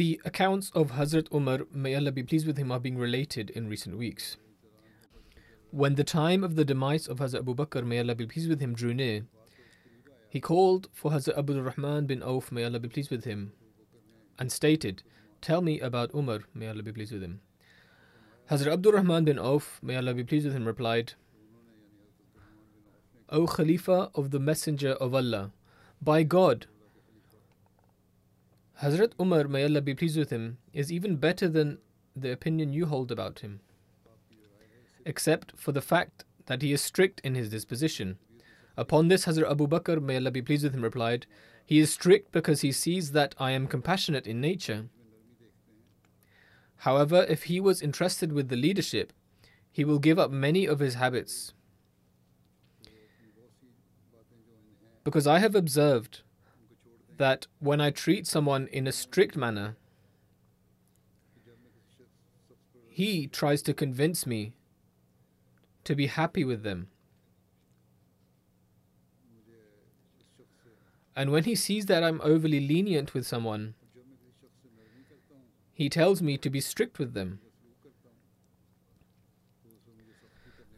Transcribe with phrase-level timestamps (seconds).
[0.00, 3.68] The accounts of Hazrat Umar, may Allah be pleased with him, are being related in
[3.68, 4.38] recent weeks.
[5.72, 8.60] When the time of the demise of Hazrat Abu Bakr, may Allah be pleased with
[8.60, 9.26] him, drew near,
[10.30, 13.52] he called for Hazrat Abdul Rahman bin Auf, may Allah be pleased with him,
[14.38, 15.02] and stated,
[15.42, 17.42] Tell me about Umar, may Allah be pleased with him.
[18.50, 21.12] Hazrat Abdul Rahman bin Auf, may Allah be pleased with him, replied,
[23.28, 25.50] O Khalifa of the Messenger of Allah,
[26.00, 26.68] by God,
[28.82, 31.78] Hazrat Umar, may Allah be pleased with him, is even better than
[32.16, 33.60] the opinion you hold about him,
[35.04, 38.16] except for the fact that he is strict in his disposition.
[38.78, 41.26] Upon this, Hazrat Abu Bakr, may Allah be pleased with him, replied,
[41.66, 44.86] He is strict because he sees that I am compassionate in nature.
[46.78, 49.12] However, if he was entrusted with the leadership,
[49.70, 51.52] he will give up many of his habits.
[55.04, 56.22] Because I have observed
[57.20, 59.76] that when I treat someone in a strict manner,
[62.88, 64.54] he tries to convince me
[65.84, 66.88] to be happy with them.
[71.14, 73.74] And when he sees that I'm overly lenient with someone,
[75.74, 77.40] he tells me to be strict with them.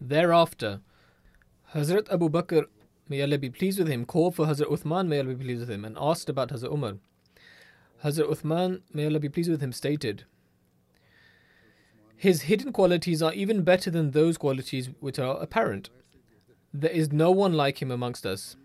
[0.01, 0.81] Thereafter,
[1.73, 2.65] Hazrat Abu Bakr,
[3.13, 5.71] may Allah be pleased with him, called for Hazrat Uthman, may Allah be pleased with
[5.71, 6.95] him, and asked about Hazrat Umar.
[8.03, 10.25] Hazrat Uthman, may Allah be pleased with him, stated,
[12.17, 15.91] His hidden qualities are even better than those qualities which are apparent.
[16.73, 18.57] There is no one like him amongst us.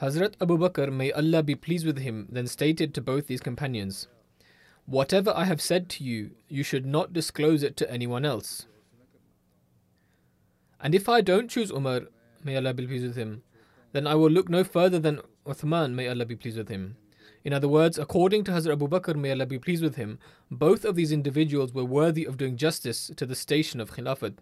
[0.00, 4.06] Hazrat Abu Bakr, may Allah be pleased with him, then stated to both these companions,
[4.86, 8.66] Whatever I have said to you, you should not disclose it to anyone else.
[10.80, 12.02] And if I don't choose Umar,
[12.44, 13.42] may Allah be pleased with him,
[13.94, 16.96] then I will look no further than Uthman, may Allah be pleased with him.
[17.44, 20.18] In other words, according to Hazrat Abu Bakr, may Allah be pleased with him,
[20.50, 24.38] both of these individuals were worthy of doing justice to the station of Khilafat.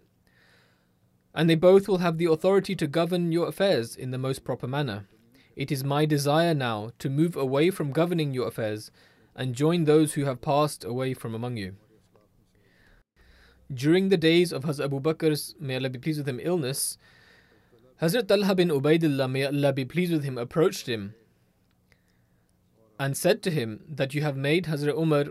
[1.35, 4.65] And they both will have the authority to govern your affairs in the most proper
[4.65, 5.07] manner.
[5.55, 8.89] It is my desire now to move away from governing your affairs
[9.35, 11.75] and join those who have passed away from among you.
[13.71, 16.97] During the days of Hazrat Abu Bakr's, may Allah be pleased with him, illness,
[18.01, 21.13] Hazrat Talha bin Ubaidillah, may Allah be pleased with him, approached him
[22.99, 25.25] and said to him that you have made Hazrat Umar,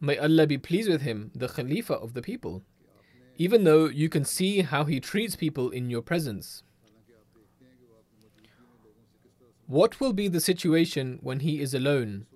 [0.00, 2.62] may Allah be pleased with him, the Khalifa of the people,
[3.36, 6.62] even though you can see how he treats people in your presence.
[9.66, 12.26] What will be the situation when he is alone?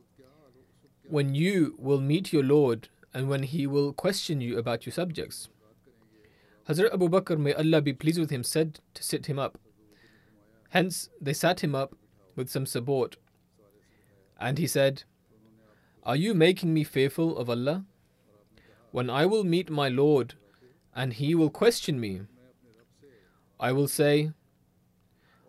[1.09, 5.49] When you will meet your Lord and when he will question you about your subjects?
[6.69, 9.59] Hazrat Abu Bakr, may Allah be pleased with him, said to sit him up.
[10.71, 11.95] Hence, they sat him up
[12.37, 13.17] with some support.
[14.39, 15.05] And he said,
[16.03, 17.87] Are you making me fearful of Allah?
[18.91, 20.35] When I will meet my Lord
[20.95, 22.23] and he will question me,
[23.59, 24.33] I will say,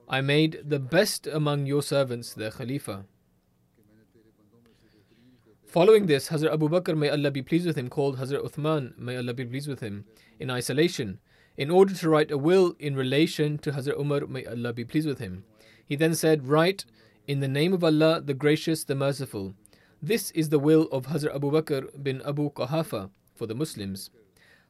[0.08, 3.06] I made the best among your servants the Khalifa.
[5.70, 9.16] Following this, Hazrat Abu Bakr, may Allah be pleased with him, called Hazrat Uthman, may
[9.18, 10.06] Allah be pleased with him,
[10.40, 11.20] in isolation,
[11.58, 15.08] in order to write a will in relation to Hazrat Umar, may Allah be pleased
[15.08, 15.44] with him.
[15.86, 16.86] He then said, Write,
[17.28, 19.54] in the name of Allah, the Gracious, the Merciful.
[20.02, 24.10] This is the will of Hazrat Abu Bakr bin Abu Quhafa for the Muslims.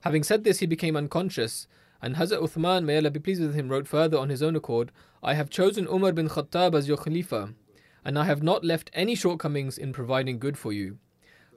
[0.01, 1.65] Having said this, he became unconscious,
[2.01, 4.91] And Hazrat Uthman, may Allah be pleased with him, wrote further on his own accord,
[5.23, 7.53] I have chosen Umar bin Khattab as your Khalifa,
[8.09, 10.97] and I have not left any shortcomings in providing good for you.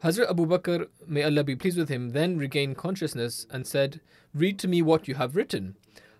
[0.05, 4.03] Hazrat Abu Bakr, may Allah be pleased with him, then regained consciousness and said,
[4.35, 5.77] Read to me what you have written.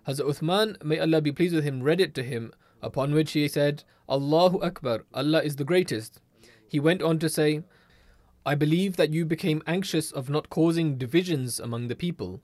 [0.07, 2.51] Hazrat Uthman, may Allah be pleased with him, read it to him,
[2.81, 6.19] upon which he said, Allahu Akbar, Allah is the greatest.
[6.67, 7.61] He went on to say,
[8.43, 12.41] I believe that you became anxious of not causing divisions among the people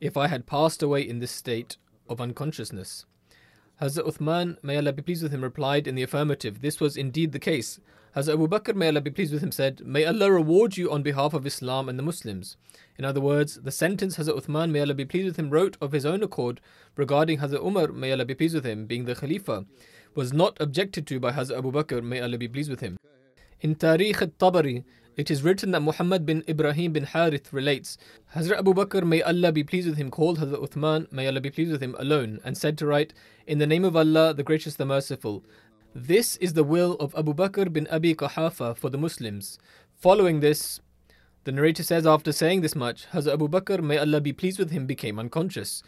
[0.00, 1.76] if I had passed away in this state
[2.08, 3.04] of unconsciousness.
[3.80, 6.62] Hazrat Uthman, may Allah be pleased with him, replied in the affirmative.
[6.62, 7.78] This was indeed the case.
[8.16, 11.02] Hazrat Abu Bakr, may Allah be pleased with him, said, May Allah reward you on
[11.02, 12.56] behalf of Islam and the Muslims.
[12.96, 15.92] In other words, the sentence Hazrat Uthman, may Allah be pleased with him, wrote of
[15.92, 16.62] his own accord
[16.96, 19.66] regarding Hazrat Umar, may Allah be pleased with him, being the Khalifa,
[20.14, 22.96] was not objected to by Hazrat Abu Bakr, may Allah be pleased with him.
[23.60, 24.84] In Tarikh al-Tabari,
[25.16, 27.96] it is written that Muhammad bin Ibrahim bin Harith relates,
[28.34, 31.50] Hazrat Abu Bakr, may Allah be pleased with him, called Hazrat Uthman, may Allah be
[31.50, 33.14] pleased with him, alone, and said to write,
[33.46, 35.42] In the name of Allah, the gracious, the merciful.
[35.94, 39.58] This is the will of Abu Bakr bin Abi Quhafa for the Muslims.
[39.94, 40.80] Following this,
[41.44, 44.70] the narrator says, after saying this much, Hazrat Abu Bakr, may Allah be pleased with
[44.70, 45.82] him, became unconscious.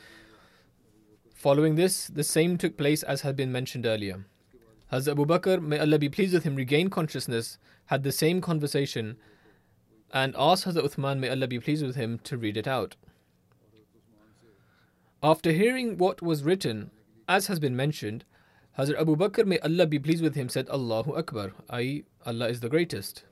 [1.35, 4.25] Following this, the same took place as had been mentioned earlier.
[4.93, 9.17] Hazrat Abu Bakr, may Allah be pleased with him, regained consciousness, had the same conversation,
[10.13, 12.97] and asked Hazrat Uthman, may Allah be pleased with him, to read it out.
[15.23, 16.91] After hearing what was written,
[17.29, 18.25] as has been mentioned,
[18.79, 22.61] Hazrat Abu Bakr, may Allah be pleased with him, said Allahu Akbar, i.e., Allah is
[22.61, 23.25] the greatest.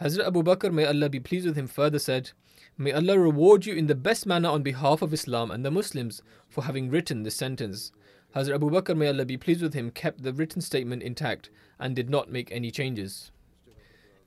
[0.00, 2.32] Hazrat Abu Bakr, may Allah be pleased with him, further said,
[2.76, 6.20] May Allah reward you in the best manner on behalf of Islam and the Muslims
[6.48, 7.92] for having written this sentence.
[8.36, 11.48] Hazrat Abu Bakr, may Allah be pleased with him, kept the written statement intact
[11.80, 13.30] and did not make any changes.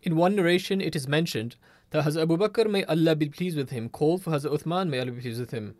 [0.01, 1.57] In one narration, it is mentioned
[1.91, 4.99] that Hazrat Abu Bakr, may Allah be pleased with him, called for Hazrat Uthman, may
[4.99, 5.75] Allah be pleased with him,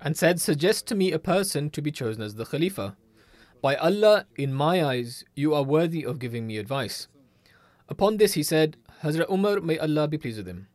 [0.00, 2.96] and said, Suggest to me a person to be chosen as the Khalifa.
[3.60, 7.08] By Allah, in my eyes, you are worthy of giving me advice.
[7.88, 10.68] Upon this, he said, Hazrat Umar, may Allah be pleased with him.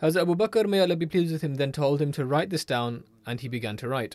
[0.00, 2.64] Hazrat Abu Bakr, may Allah be pleased with him, then told him to write this
[2.64, 4.14] down, and he began to write.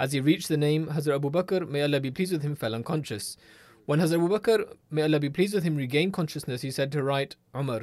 [0.00, 2.74] As he reached the name, Hazrat Abu Bakr, may Allah be pleased with him, fell
[2.74, 3.36] unconscious.
[3.84, 7.02] When Hazrat Abu Bakr, may Allah be pleased with him, regained consciousness, he said to
[7.02, 7.82] write Umar.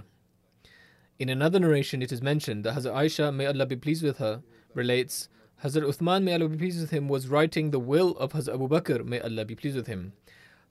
[1.20, 4.42] In another narration, it is mentioned that Hazrat Aisha, may Allah be pleased with her,
[4.74, 5.30] relates
[5.64, 8.68] Hazrat Uthman, may Allah be pleased with him, was writing the will of Hazrat Abu
[8.68, 10.14] Bakr, may Allah be pleased with him.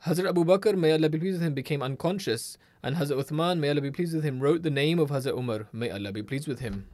[0.05, 3.69] Hazrat Abu Bakr, may Allah be pleased with him, became unconscious, and Hazrat Uthman, may
[3.69, 6.49] Allah be pleased with him, wrote the name of Hazrat Umar, may Allah be pleased
[6.49, 6.89] with him.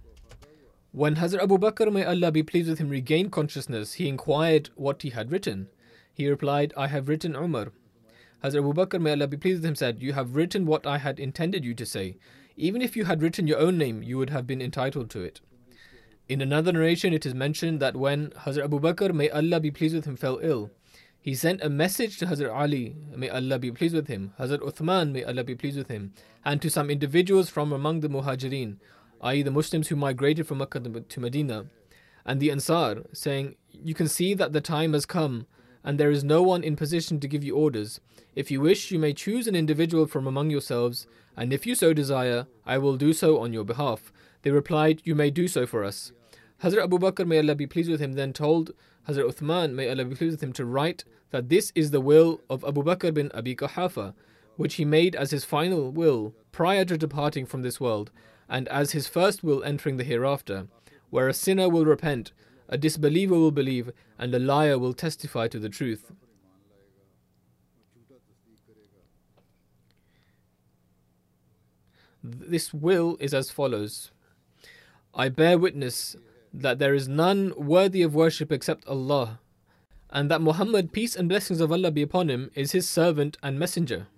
[0.94, 5.00] When Hazrat Abu Bakr, may Allah be pleased with him, regained consciousness, he inquired what
[5.00, 5.68] he had written.
[6.12, 7.72] He replied, I have written Umar.
[8.44, 10.98] Hazrat Abu Bakr, may Allah be pleased with him, said, You have written what I
[10.98, 12.18] had intended you to say.
[12.58, 15.40] Even if you had written your own name, you would have been entitled to it.
[16.28, 19.94] In another narration, it is mentioned that when Hazrat Abu Bakr, may Allah be pleased
[19.94, 20.70] with him, fell ill,
[21.22, 25.12] he sent a message to Hazrat Ali, may Allah be pleased with him, Hazrat Uthman,
[25.12, 26.12] may Allah be pleased with him,
[26.44, 28.76] and to some individuals from among the Muhajirin,
[29.22, 31.66] i.e., the Muslims who migrated from Makkah to Medina,
[32.24, 35.46] and the Ansar, saying, You can see that the time has come,
[35.84, 38.00] and there is no one in position to give you orders.
[38.34, 41.92] If you wish, you may choose an individual from among yourselves, and if you so
[41.92, 44.12] desire, I will do so on your behalf.
[44.42, 46.12] They replied, You may do so for us.
[46.62, 48.72] Hazrat Abu Bakr, may Allah be pleased with him, then told
[49.08, 52.40] Hazrat Uthman, may Allah be pleased with him, to write that this is the will
[52.48, 54.14] of Abu Bakr bin Abi Quhafa,
[54.56, 58.12] which he made as his final will prior to departing from this world,
[58.52, 60.66] and as his first will entering the hereafter,
[61.08, 62.32] where a sinner will repent,
[62.68, 66.12] a disbeliever will believe, and a liar will testify to the truth.
[72.22, 74.12] This will is as follows
[75.14, 76.14] I bear witness
[76.52, 79.40] that there is none worthy of worship except Allah,
[80.10, 83.58] and that Muhammad, peace and blessings of Allah be upon him, is his servant and
[83.58, 84.08] messenger.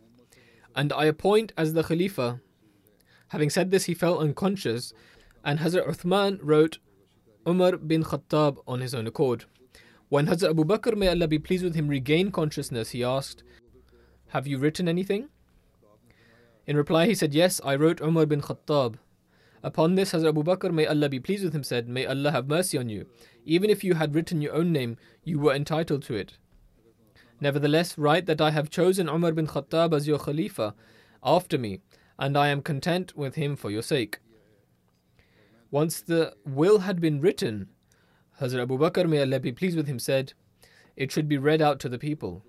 [0.74, 2.40] And I appoint as the Khalifa.
[3.34, 4.92] Having said this, he fell unconscious,
[5.44, 6.78] and Hazrat Uthman wrote
[7.48, 9.46] Umar bin Khattab on his own accord.
[10.08, 13.42] When Hazrat Abu Bakr, may Allah be pleased with him, regained consciousness, he asked,
[14.28, 15.30] Have you written anything?
[16.68, 18.98] In reply, he said, Yes, I wrote Umar bin Khattab.
[19.64, 22.46] Upon this, Hazrat Abu Bakr, may Allah be pleased with him, said, May Allah have
[22.46, 23.04] mercy on you.
[23.44, 26.34] Even if you had written your own name, you were entitled to it.
[27.40, 30.72] Nevertheless, write that I have chosen Umar bin Khattab as your Khalifa
[31.24, 31.80] after me,
[32.18, 34.18] and I am content with him for your sake.
[35.70, 37.68] Once the will had been written,
[38.40, 40.32] Hazrat Abu Bakr, may Allah be pleased with him, said,
[40.96, 42.44] It should be read out to the people.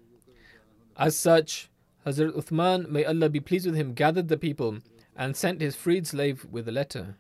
[0.98, 1.69] As such,
[2.05, 4.79] Hazrat Uthman, may Allah be pleased with him, gathered the people
[5.15, 7.17] and sent his freed slave with a letter.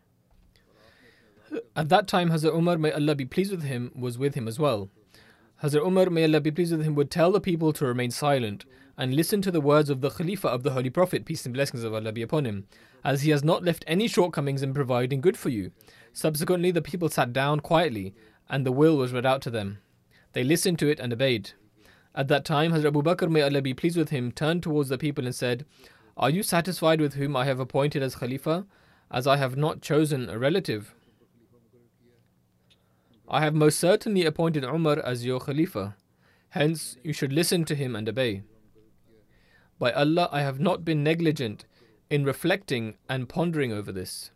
[1.75, 4.59] At that time, Hazrat Umar, may Allah be pleased with him, was with him as
[4.59, 4.89] well.
[5.63, 8.65] Hazrat Umar, may Allah be pleased with him, would tell the people to remain silent
[8.97, 11.83] and listen to the words of the Khalifa of the Holy Prophet, peace and blessings
[11.83, 12.67] of Allah be upon him,
[13.03, 15.71] as he has not left any shortcomings in providing good for you.
[16.13, 18.13] Subsequently, the people sat down quietly,
[18.49, 19.79] and the will was read out to them.
[20.33, 21.51] They listened to it and obeyed.
[22.13, 24.97] At that time, Hazrat Abu Bakr, may Allah be pleased with him, turned towards the
[24.97, 25.65] people and said,
[26.15, 28.65] Are you satisfied with whom I have appointed as Khalifa,
[29.11, 30.95] as I have not chosen a relative?
[33.27, 35.95] I have most certainly appointed Umar as your Khalifa.
[36.49, 38.43] Hence, you should listen to him and obey.
[39.77, 41.65] By Allah, I have not been negligent
[42.09, 44.31] in reflecting and pondering over this.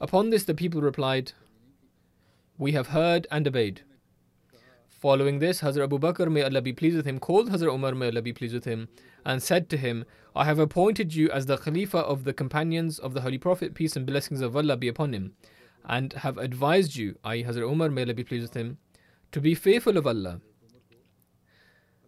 [0.00, 1.32] Upon this, the people replied,
[2.58, 3.82] We have heard and obeyed.
[4.88, 8.08] Following this, Hazrat Abu Bakr, may Allah be pleased with him, called Hazrat Umar, may
[8.08, 8.88] Allah be pleased with him,
[9.24, 13.14] and said to him, I have appointed you as the Khalifa of the companions of
[13.14, 15.32] the Holy Prophet, peace and blessings of Allah be upon him,
[15.84, 18.78] and have advised you, i.e., Hazrat Umar, may Allah be pleased with him,
[19.32, 20.40] to be fearful of Allah.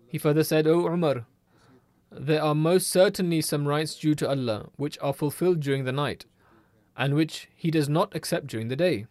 [0.06, 1.26] He further said, O Umar,
[2.18, 6.26] there are most certainly some rights due to Allah which are fulfilled during the night
[6.96, 9.06] and which He does not accept during the day.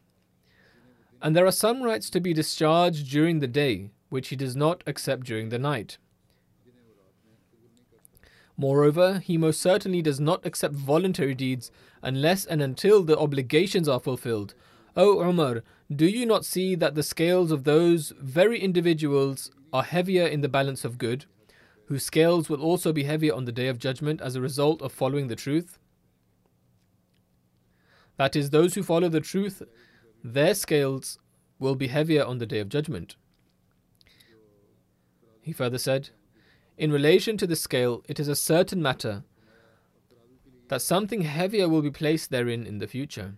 [1.21, 4.83] And there are some rights to be discharged during the day which He does not
[4.85, 5.97] accept during the night.
[8.57, 11.71] Moreover, He most certainly does not accept voluntary deeds
[12.03, 14.53] unless and until the obligations are fulfilled.
[14.95, 20.27] O Umar, do you not see that the scales of those very individuals are heavier
[20.27, 21.25] in the balance of good?
[21.91, 24.93] Whose scales will also be heavier on the day of judgment as a result of
[24.93, 25.77] following the truth?
[28.15, 29.61] That is, those who follow the truth,
[30.23, 31.19] their scales
[31.59, 33.17] will be heavier on the day of judgment.
[35.41, 36.11] He further said,
[36.77, 39.25] In relation to the scale, it is a certain matter
[40.69, 43.33] that something heavier will be placed therein in the future.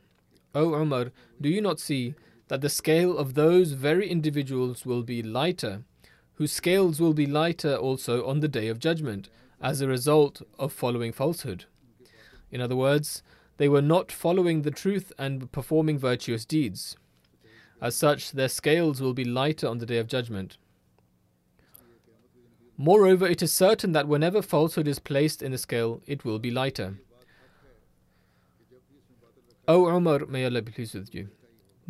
[0.53, 2.13] O Umar, do you not see
[2.49, 5.85] that the scale of those very individuals will be lighter
[6.35, 9.29] whose scales will be lighter also on the day of judgment
[9.61, 11.65] as a result of following falsehood.
[12.51, 13.23] In other words,
[13.57, 16.97] they were not following the truth and performing virtuous deeds.
[17.81, 20.57] As such, their scales will be lighter on the day of judgment.
[22.77, 26.49] Moreover, it is certain that whenever falsehood is placed in the scale, it will be
[26.49, 26.97] lighter.
[29.67, 31.29] O Umar, may Allah be pleased with you.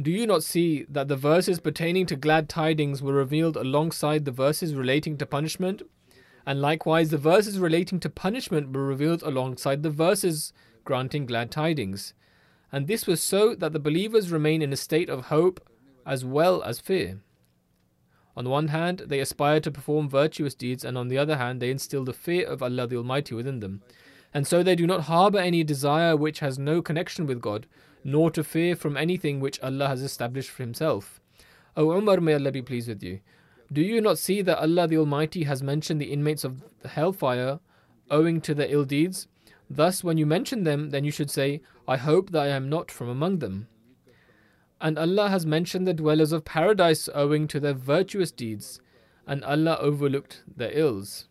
[0.01, 4.31] Do you not see that the verses pertaining to glad tidings were revealed alongside the
[4.31, 5.83] verses relating to punishment?
[6.47, 10.51] And likewise, the verses relating to punishment were revealed alongside the verses
[10.83, 12.15] granting glad tidings.
[12.71, 15.61] And this was so that the believers remain in a state of hope
[16.07, 17.19] as well as fear.
[18.35, 21.61] On the one hand, they aspire to perform virtuous deeds, and on the other hand,
[21.61, 23.83] they instill the fear of Allah the Almighty within them.
[24.33, 27.67] And so they do not harbor any desire which has no connection with God,
[28.03, 31.19] nor to fear from anything which Allah has established for Himself.
[31.75, 33.19] O Umar, may Allah be pleased with you.
[33.71, 37.59] Do you not see that Allah the Almighty has mentioned the inmates of the hellfire
[38.11, 39.27] owing to their ill deeds?
[39.69, 42.91] Thus, when you mention them, then you should say, I hope that I am not
[42.91, 43.67] from among them.
[44.79, 48.81] And Allah has mentioned the dwellers of paradise owing to their virtuous deeds,
[49.25, 51.27] and Allah overlooked their ills.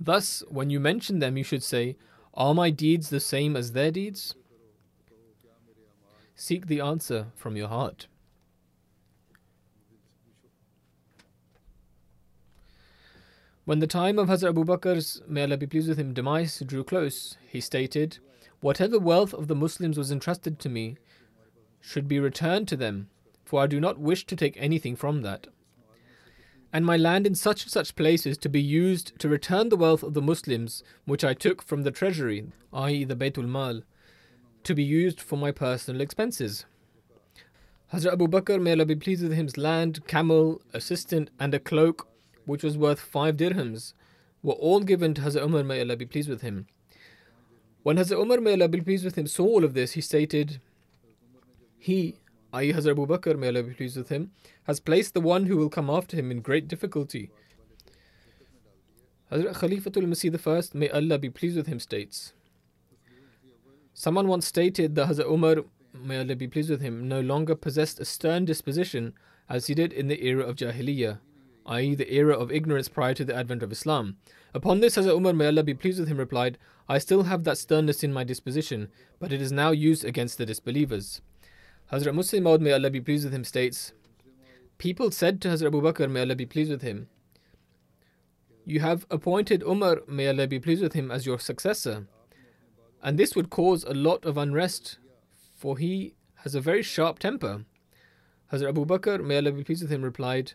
[0.00, 1.96] Thus, when you mention them, you should say,
[2.32, 4.34] Are my deeds the same as their deeds?
[6.40, 8.06] Seek the answer from your heart.
[13.66, 16.82] When the time of Hazrat Abu Bakr's, may Allah be pleased with him, demise drew
[16.82, 18.20] close, he stated,
[18.60, 20.96] Whatever wealth of the Muslims was entrusted to me
[21.78, 23.10] should be returned to them,
[23.44, 25.46] for I do not wish to take anything from that.
[26.72, 30.02] And my land in such and such places to be used to return the wealth
[30.02, 33.82] of the Muslims which I took from the treasury, i.e., the Baytul Mal,
[34.64, 36.66] to be used for my personal expenses.
[37.92, 42.08] Hazrat Abu Bakr, may Allah be pleased with him's land, camel, assistant, and a cloak,
[42.44, 43.94] which was worth five dirhams,
[44.42, 46.66] were all given to Hazrat Umar, may Allah be pleased with him.
[47.82, 50.60] When Hazrat Umar, may Allah be pleased with him, saw all of this, he stated,
[51.78, 52.16] He,
[52.52, 54.30] i.e., Hazrat Abu Bakr, may Allah be pleased with him,
[54.64, 57.30] has placed the one who will come after him in great difficulty.
[59.32, 62.34] Hazrat Khalifatul Masih I, may Allah be pleased with him, states,
[64.00, 65.56] Someone once stated that Hazrat Umar,
[65.92, 69.12] may Allah be pleased with him, no longer possessed a stern disposition
[69.46, 71.18] as he did in the era of Jahiliyyah,
[71.66, 74.16] i.e., the era of ignorance prior to the advent of Islam.
[74.54, 76.56] Upon this, Hazrat Umar, may Allah be pleased with him, replied,
[76.88, 78.88] I still have that sternness in my disposition,
[79.18, 81.20] but it is now used against the disbelievers.
[81.92, 83.92] Hazrat Musleh Maud, may Allah be pleased with him, states,
[84.78, 87.08] People said to Hazrat Abu Bakr, may Allah be pleased with him,
[88.64, 92.06] You have appointed Umar, may Allah be pleased with him, as your successor.
[93.02, 94.98] And this would cause a lot of unrest,
[95.56, 97.64] for he has a very sharp temper.
[98.52, 100.52] Hazrat Abu Bakr, may Allah be pleased with him, replied,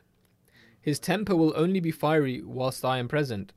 [0.81, 3.53] His temper will only be fiery whilst I am present,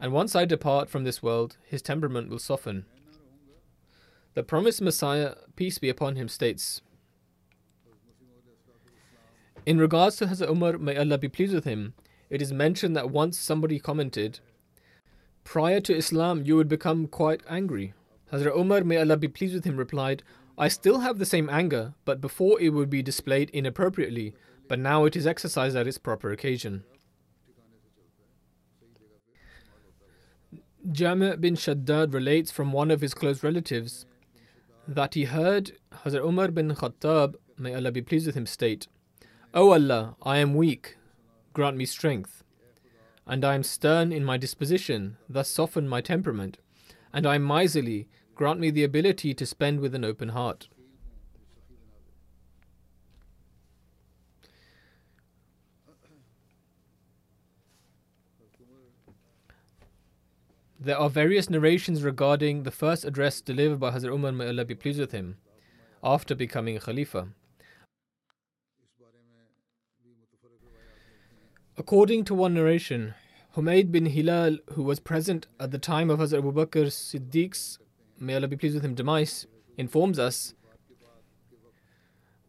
[0.00, 2.86] and once I depart from this world, his temperament will soften.
[4.34, 6.80] The promised Messiah, peace be upon him, states,
[9.64, 11.94] In regards to Hazrat Umar, may Allah be pleased with him,
[12.30, 14.40] it is mentioned that once somebody commented,
[15.44, 17.94] Prior to Islam, you would become quite angry.
[18.34, 20.24] Hazrat Umar, may Allah be pleased with him, replied,
[20.58, 24.34] I still have the same anger, but before it would be displayed inappropriately,
[24.66, 26.82] but now it is exercised at its proper occasion.
[30.90, 34.04] Jami' bin Shaddad relates from one of his close relatives
[34.86, 35.72] that he heard
[36.04, 38.88] Hazrat Umar bin Khattab, may Allah be pleased with him, state,
[39.54, 40.98] O Allah, I am weak,
[41.52, 42.42] grant me strength.
[43.26, 46.58] And I am stern in my disposition, thus soften my temperament.
[47.12, 50.68] And I am miserly, Grant me the ability to spend with an open heart.
[60.80, 64.74] There are various narrations regarding the first address delivered by Hazrat Umar, may Allah be
[64.74, 65.38] pleased with him,
[66.02, 67.28] after becoming Khalifa.
[71.78, 73.14] According to one narration,
[73.56, 77.78] Humayd bin Hilal, who was present at the time of Hazrat Abu Bakr Siddiq's
[78.18, 80.54] may Allah be pleased with him, demise, informs us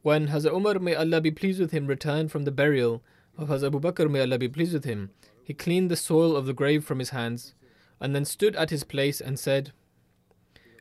[0.06, 3.02] when Hazrat Umar, may Allah be pleased with him, returned from the burial
[3.40, 5.10] of Hazrat Abu Bakr, may Allah be pleased with him,
[5.44, 7.56] he cleaned the soil of the grave from his hands
[8.00, 9.72] and then stood at his place and said,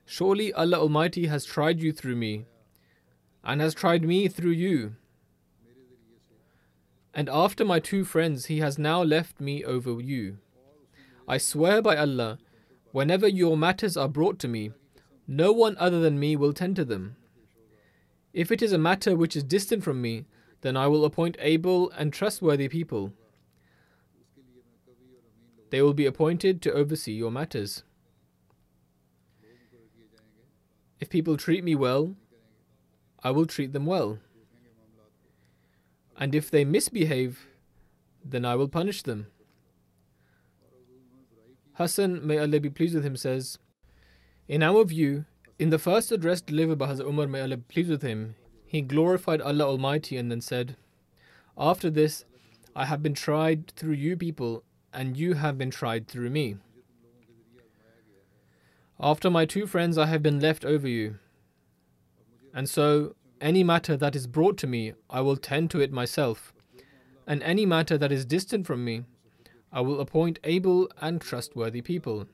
[0.04, 2.44] Surely Allah Almighty has tried you through me
[3.42, 4.96] and has tried me through you.
[7.14, 10.36] And after my two friends, he has now left me over you.
[11.26, 12.38] I swear by Allah,
[12.94, 14.70] whenever your matters are brought to me,
[15.26, 17.16] no one other than me will tend to them.
[18.32, 20.26] If it is a matter which is distant from me,
[20.60, 23.12] then I will appoint able and trustworthy people.
[25.70, 27.82] They will be appointed to oversee your matters.
[31.00, 32.14] If people treat me well,
[33.24, 34.20] I will treat them well.
[36.16, 37.48] And if they misbehave,
[38.24, 39.26] then I will punish them.
[41.74, 43.58] Hassan, may Allah be pleased with him, says,
[44.46, 45.24] in our view,
[45.58, 48.82] in the first address delivered by Hazrat Umar, may Allah be pleased with him, he
[48.82, 50.76] glorified Allah Almighty and then said,
[51.56, 52.24] After this,
[52.76, 56.56] I have been tried through you people, and you have been tried through me.
[59.00, 61.18] After my two friends, I have been left over you.
[62.52, 66.52] And so, any matter that is brought to me, I will tend to it myself.
[67.26, 69.04] And any matter that is distant from me,
[69.74, 72.28] I will appoint able and trustworthy people.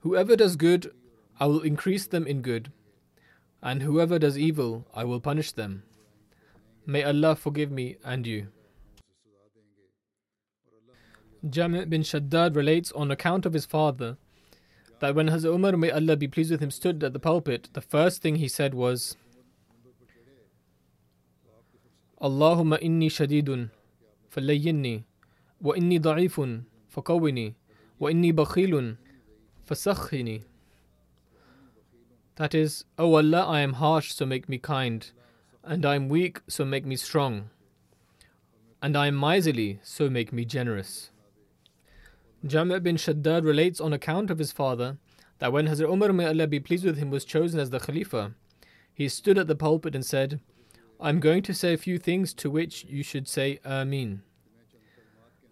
[0.00, 0.92] Whoever does good,
[1.40, 2.70] I will increase them in good,
[3.62, 5.84] and whoever does evil, I will punish them.
[6.84, 8.48] May Allah forgive me and you.
[11.48, 14.18] Jami' bin Shaddad relates on account of his father
[14.98, 17.80] that when Hazrat Umar, may Allah be pleased with him, stood at the pulpit, the
[17.80, 19.16] first thing he said was,
[22.20, 23.70] Allahumma inni shadidun,
[24.30, 25.04] falayinni,
[25.62, 27.54] da'ifun, fakawini,
[27.98, 28.96] wa inni bakhilun,
[29.70, 30.42] Fasakhini.
[32.34, 35.08] That is, O Allah, I am harsh, so make me kind,
[35.62, 37.50] and I am weak, so make me strong,
[38.82, 41.10] and I am miserly, so make me generous.
[42.44, 44.96] Jami' bin Shaddad relates on account of his father
[45.38, 48.32] that when Hazrat Umar, may Allah be pleased with him, was chosen as the Khalifa,
[48.92, 50.40] he stood at the pulpit and said,
[50.98, 54.22] I am going to say a few things to which you should say Ameen.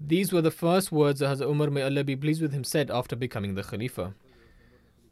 [0.00, 2.90] These were the first words that Hazrat Umar, may Allah be pleased with him, said
[2.90, 4.14] after becoming the Khalifa.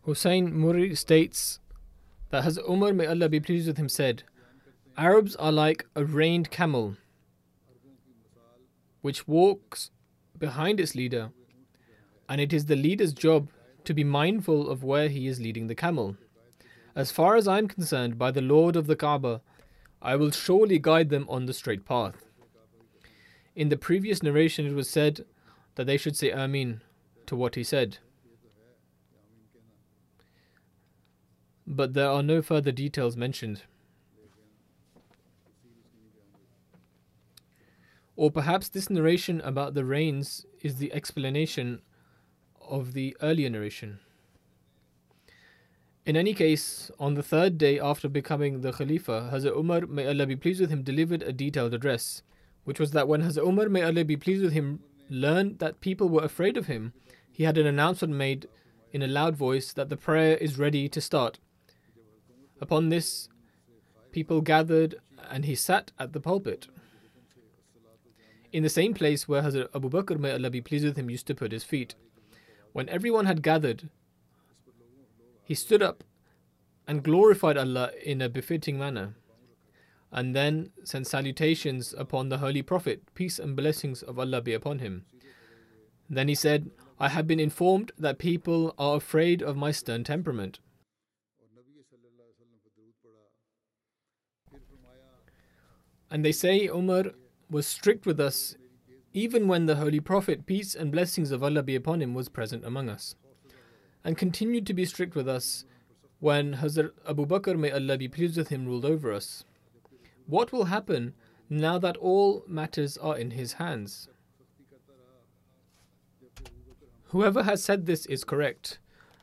[0.03, 1.59] Hussein Muri states
[2.31, 4.22] that Hazrat Umar, may Allah be pleased with him, said,
[4.96, 6.96] Arabs are like a reined camel
[9.03, 9.90] which walks
[10.38, 11.31] behind its leader,
[12.29, 13.49] and it is the leader's job
[13.85, 16.16] to be mindful of where he is leading the camel.
[16.94, 19.42] As far as I am concerned, by the Lord of the Kaaba,
[20.03, 22.25] I will surely guide them on the straight path.
[23.56, 25.24] In the previous narration, it was said
[25.76, 26.82] that they should say Amin
[27.24, 27.96] to what he said.
[31.66, 33.62] But there are no further details mentioned.
[38.14, 41.80] Or perhaps this narration about the rains is the explanation
[42.60, 44.00] of the earlier narration.
[46.04, 50.26] In any case, on the third day after becoming the Khalifa, Hazrat Umar, may Allah
[50.26, 52.22] be pleased with him, delivered a detailed address
[52.66, 56.09] which was that when Hazrat Umar, may Allah be pleased with him, learned that people
[56.09, 56.92] were afraid of him,
[57.31, 58.48] he had an announcement made
[58.90, 61.38] in a loud voice that the prayer is ready to start.
[62.61, 63.29] Upon this,
[64.11, 64.96] people gathered
[65.31, 66.66] and he sat at the pulpit.
[68.52, 71.29] In the same place where Hazrat Abu Bakr, may Allah be pleased with him, used
[71.29, 71.94] to put his feet.
[72.72, 73.90] When everyone had gathered,
[75.44, 76.02] he stood up
[76.88, 79.14] and glorified Allah in a befitting manner,
[80.16, 84.79] and then sent salutations upon the Holy Prophet, peace and blessings of Allah be upon
[84.79, 85.05] him.
[86.09, 90.59] Then he said, I have been informed that people are afraid of my stern temperament.
[96.11, 97.05] And they say Umar
[97.50, 98.57] was strict with us
[99.12, 102.64] even when the Holy Prophet, peace and blessings of Allah be upon him, was present
[102.64, 103.16] among us,
[104.05, 105.64] and continued to be strict with us
[106.20, 109.44] when Hazrat Abu Bakr, may Allah be pleased with him, ruled over us.
[110.26, 111.14] What will happen
[111.48, 114.08] now that all matters are in his hands?
[117.10, 118.78] Whoever has said this is correct.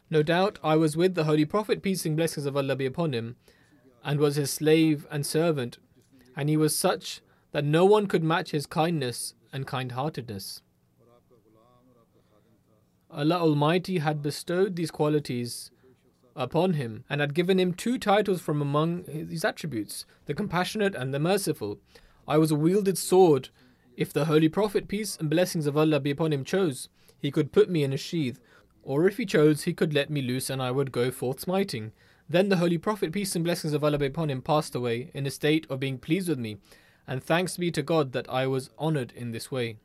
[0.09, 3.13] No doubt I was with the Holy Prophet, peace and blessings of Allah be upon
[3.13, 3.35] him,
[4.03, 5.77] and was his slave and servant,
[6.35, 10.61] and he was such that no one could match his kindness and kind heartedness.
[13.11, 15.69] Allah Almighty had bestowed these qualities
[16.35, 21.13] upon him and had given him two titles from among his attributes the compassionate and
[21.13, 21.79] the merciful.
[22.27, 23.49] I was a wielded sword.
[23.95, 27.51] If the Holy Prophet, peace and blessings of Allah be upon him, chose, he could
[27.51, 28.39] put me in a sheath,
[28.81, 31.91] or if he chose, he could let me loose and I would go forth smiting.
[32.27, 35.25] Then the Holy Prophet, peace and blessings of Allah be upon him, passed away in
[35.25, 36.57] a state of being pleased with me,
[37.07, 39.77] and thanks be to God that I was honored in this way.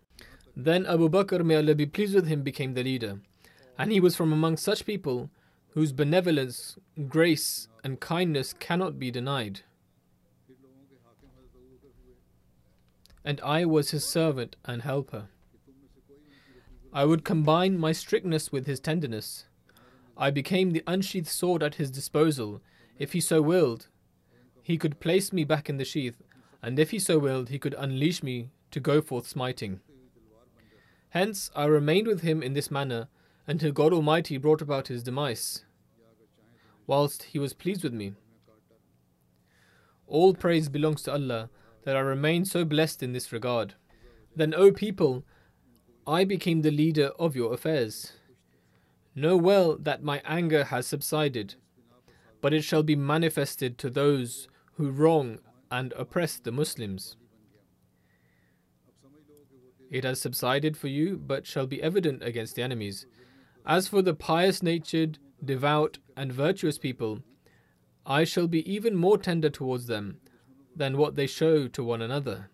[0.56, 3.20] Then Abu Bakr, may Allah be pleased with him, became the leader,
[3.76, 5.30] and he was from among such people
[5.78, 9.60] whose benevolence, grace, and kindness cannot be denied.
[13.24, 15.28] And I was his servant and helper.
[16.92, 19.44] I would combine my strictness with his tenderness.
[20.16, 22.60] I became the unsheathed sword at his disposal.
[22.98, 23.86] If he so willed,
[24.60, 26.20] he could place me back in the sheath,
[26.60, 29.78] and if he so willed, he could unleash me to go forth smiting.
[31.10, 33.06] Hence, I remained with him in this manner
[33.46, 35.64] until God Almighty brought about his demise
[36.88, 38.14] whilst He was pleased with me.
[40.08, 41.50] All praise belongs to Allah
[41.84, 43.74] that I remain so blessed in this regard.
[44.34, 45.24] Then, O people,
[46.06, 48.14] I became the leader of your affairs.
[49.14, 51.56] Know well that my anger has subsided,
[52.40, 55.38] but it shall be manifested to those who wrong
[55.70, 57.16] and oppress the Muslims.
[59.90, 63.06] It has subsided for you, but shall be evident against the enemies.
[63.66, 67.20] As for the pious natured, devout, and virtuous people,
[68.04, 70.18] I shall be even more tender towards them
[70.74, 72.50] than what they show to one another.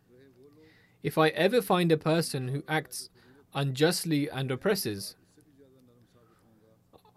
[1.03, 3.11] If I ever find a person who acts
[3.55, 5.17] unjustly and oppresses,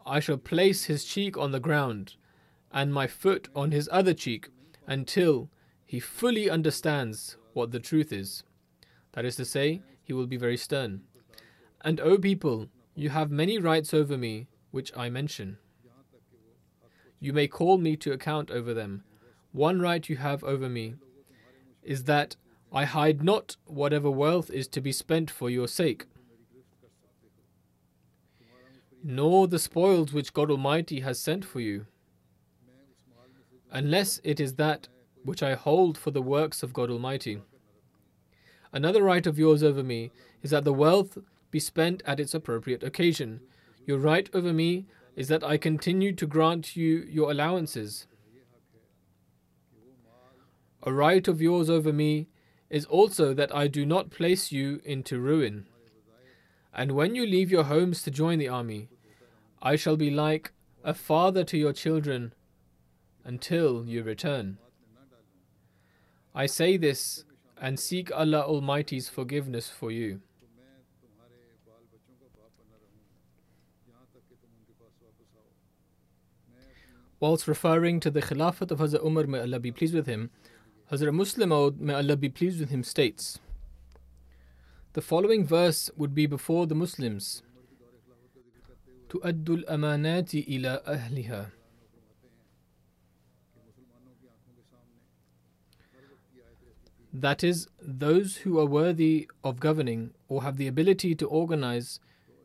[0.05, 2.15] I shall place his cheek on the ground
[2.71, 4.49] and my foot on his other cheek
[4.85, 5.49] until
[5.85, 8.43] he fully understands what the truth is.
[9.13, 11.01] That is to say, he will be very stern.
[11.81, 15.57] And, O people, you have many rights over me which I mention.
[17.19, 19.03] You may call me to account over them.
[19.51, 20.93] One right you have over me
[21.81, 22.35] is that
[22.71, 26.05] I hide not whatever wealth is to be spent for your sake,
[29.03, 31.87] nor the spoils which God Almighty has sent for you,
[33.71, 34.89] unless it is that
[35.23, 37.41] which I hold for the works of God Almighty.
[38.71, 40.11] Another right of yours over me
[40.43, 41.17] is that the wealth
[41.49, 43.39] be spent at its appropriate occasion.
[43.87, 48.05] Your right over me is that I continue to grant you your allowances.
[50.83, 52.27] A right of yours over me
[52.69, 55.67] is also that I do not place you into ruin.
[56.73, 58.89] And when you leave your homes to join the army,
[59.61, 60.51] I shall be like
[60.83, 62.33] a father to your children
[63.23, 64.57] until you return.
[66.35, 67.23] I say this
[67.59, 70.19] and seek Allah Almighty's forgiveness for you.
[77.19, 80.29] whilst referring to the Khilafat of Hazrat Umar, may Allah be pleased with him,
[80.91, 83.39] Hazrat Musleh Maud, may Allah be pleased with him, states
[84.93, 87.43] The following verse would be before the Muslims
[89.09, 91.51] تؤدوا الأمانات إلى أهلها
[97.13, 101.99] That is, those who are worthy of governing or have the ability to organize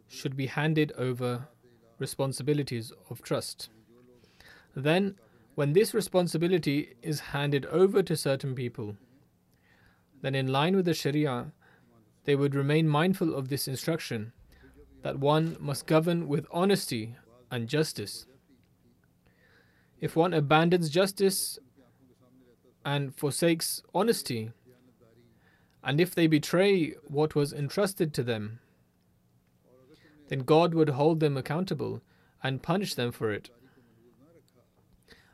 [0.09, 1.49] should be handed over
[1.99, 3.69] responsibilities of trust.
[4.75, 5.17] Then,
[5.55, 8.97] when this responsibility is handed over to certain people,
[10.23, 11.53] then in line with the Sharia,
[12.25, 14.33] they would remain mindful of this instruction
[15.03, 17.17] that one must govern with honesty
[17.51, 18.27] and justice.
[20.01, 21.59] If one abandons justice
[22.85, 24.53] and forsakes honesty,
[25.85, 28.61] and if they betray what was entrusted to them,
[30.29, 32.01] then God would hold them accountable
[32.43, 33.51] and punish them for it.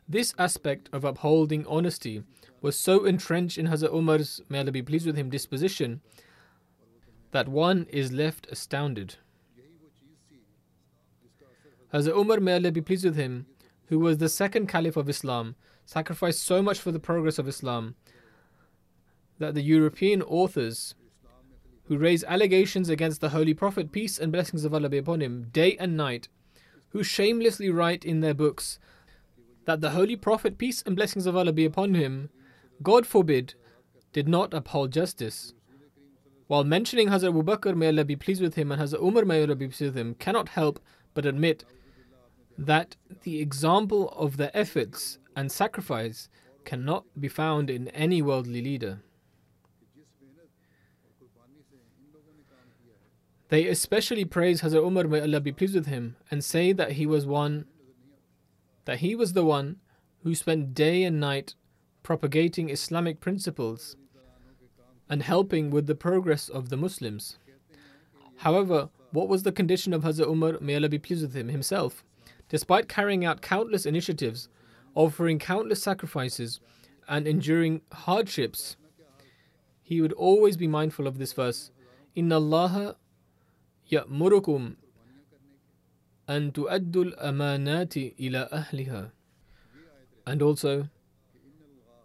[0.09, 2.23] This aspect of upholding honesty
[2.62, 6.01] was so entrenched in Hazrat Umar's, may Allah be pleased with him, disposition
[7.31, 9.16] that one is left astounded.
[11.92, 13.47] Hazrat Umar, may Allah be pleased with him,
[13.87, 17.94] who was the second caliph of Islam, sacrificed so much for the progress of Islam
[19.38, 20.94] that the European authors
[21.85, 25.49] who raise allegations against the Holy Prophet, peace and blessings of Allah be upon him,
[25.53, 26.29] day and night,
[26.90, 28.79] who shamelessly write in their books
[29.68, 32.31] that the Holy Prophet, peace and blessings of Allah be upon him,
[32.83, 33.52] God forbid,
[34.14, 35.52] did not uphold justice.
[36.46, 39.42] While mentioning Hazrat Abu Bakr, may Allah be pleased with him, and Hazrat Umar, may
[39.42, 40.81] Allah be pleased with him, cannot help
[41.12, 41.66] but admit
[42.57, 46.31] that the example of their efforts and sacrifice
[46.64, 49.02] cannot be found in any worldly leader.
[53.50, 57.04] They especially praise Hazrat Umar, may Allah be pleased with him, and say that he
[57.04, 57.66] was one
[58.88, 59.77] that he was the one
[60.22, 61.55] who spent day and night
[62.03, 63.96] propagating Islamic principles
[65.11, 67.37] and helping with the progress of the Muslims.
[68.38, 72.03] However, what was the condition of Hazrat Umar, may Allah be pleased with him, himself?
[72.48, 74.48] Despite carrying out countless initiatives,
[74.94, 76.59] offering countless sacrifices,
[77.07, 78.79] and enduring hardships,
[79.83, 81.70] he would always be mindful of this verse
[82.14, 82.96] Inna Allah
[83.90, 84.77] ya'murukum
[86.30, 89.12] أن تؤدوا الأمانات إلى أهلها
[90.26, 90.88] and also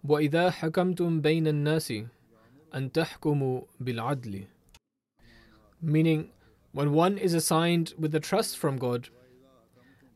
[0.04, 1.92] وإذا حكمتم بين الناس
[2.74, 4.46] أن تحكموا بالعدل
[5.80, 6.30] meaning
[6.72, 9.08] when one is assigned with a trust from God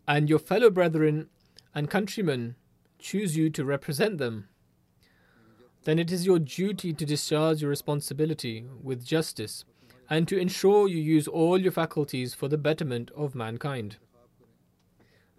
[0.09, 1.29] and your fellow brethren
[1.75, 2.57] and countrymen
[2.99, 4.49] choose you to represent them
[5.85, 9.65] then it is your duty to discharge your responsibility with justice
[10.10, 13.98] and to ensure you use all your faculties for the betterment of mankind.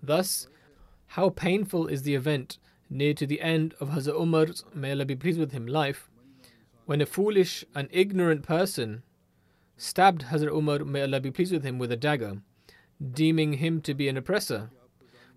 [0.03, 0.49] Thus,
[1.09, 2.59] how painful is the event
[2.91, 6.11] near to the end of Hazrat Umar's, may Allah be pleased with him, life,
[6.87, 9.03] when a foolish and ignorant person
[9.77, 12.41] stabbed Hazrat Umar, may Allah be pleased with him, with a dagger,
[13.13, 14.71] deeming him to be an oppressor.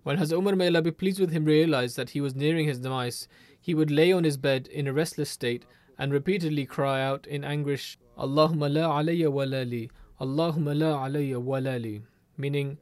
[0.02, 2.80] When Hazrat Umar, may Allah be pleased with him, realized that he was nearing his
[2.80, 3.28] demise,
[3.60, 5.64] he would lay on his bed in a restless state
[5.98, 12.02] and repeatedly cry out in anguish, Allahumma la alayya walali, Allahumma la alayya walali,
[12.36, 12.78] meaning,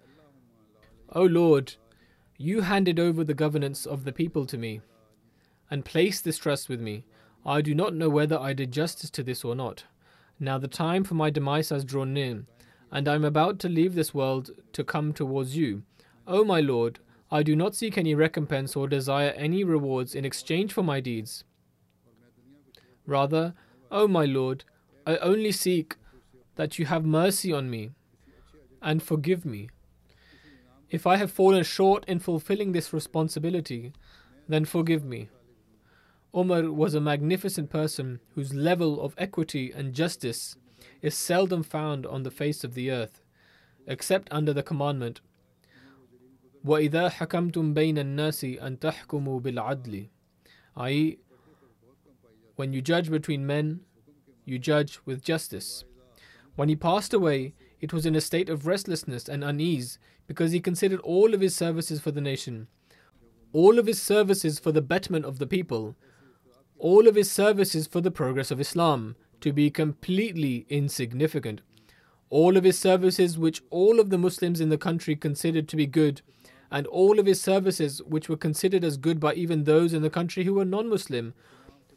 [1.12, 1.76] O Lord,
[2.36, 4.82] you handed over the governance of the people to me
[5.70, 7.04] and placed this trust with me.
[7.46, 9.84] I do not know whether I did justice to this or not.
[10.38, 12.44] Now the time for my demise has drawn near,
[12.92, 15.84] and I am about to leave this world to come towards you.
[16.26, 16.98] O my Lord,
[17.30, 21.44] I do not seek any recompense or desire any rewards in exchange for my deeds.
[23.06, 23.54] Rather,
[23.90, 24.64] O my Lord,
[25.09, 25.95] I only seek
[26.55, 27.91] that you have mercy on me
[28.81, 29.69] and forgive me.
[30.89, 33.93] If I have fallen short in fulfilling this responsibility,
[34.47, 35.29] then forgive me.
[36.35, 40.55] Umar was a magnificent person whose level of equity and justice
[41.01, 43.21] is seldom found on the face of the earth,
[43.87, 45.21] except under the commandment
[46.65, 50.07] وَإِذَا حَكَمْتُمْ بَيْنَ النَّاسِ أَن تَحْكُمُوا بِالْعَدْلِ
[50.77, 51.19] i.e.,
[52.55, 53.81] when you judge between men,
[54.50, 55.84] you judge with justice.
[56.56, 60.60] When he passed away, it was in a state of restlessness and unease because he
[60.60, 62.66] considered all of his services for the nation,
[63.52, 65.96] all of his services for the betterment of the people,
[66.78, 71.62] all of his services for the progress of Islam to be completely insignificant.
[72.28, 75.86] All of his services, which all of the Muslims in the country considered to be
[75.86, 76.22] good,
[76.70, 80.10] and all of his services, which were considered as good by even those in the
[80.10, 81.34] country who were non Muslim,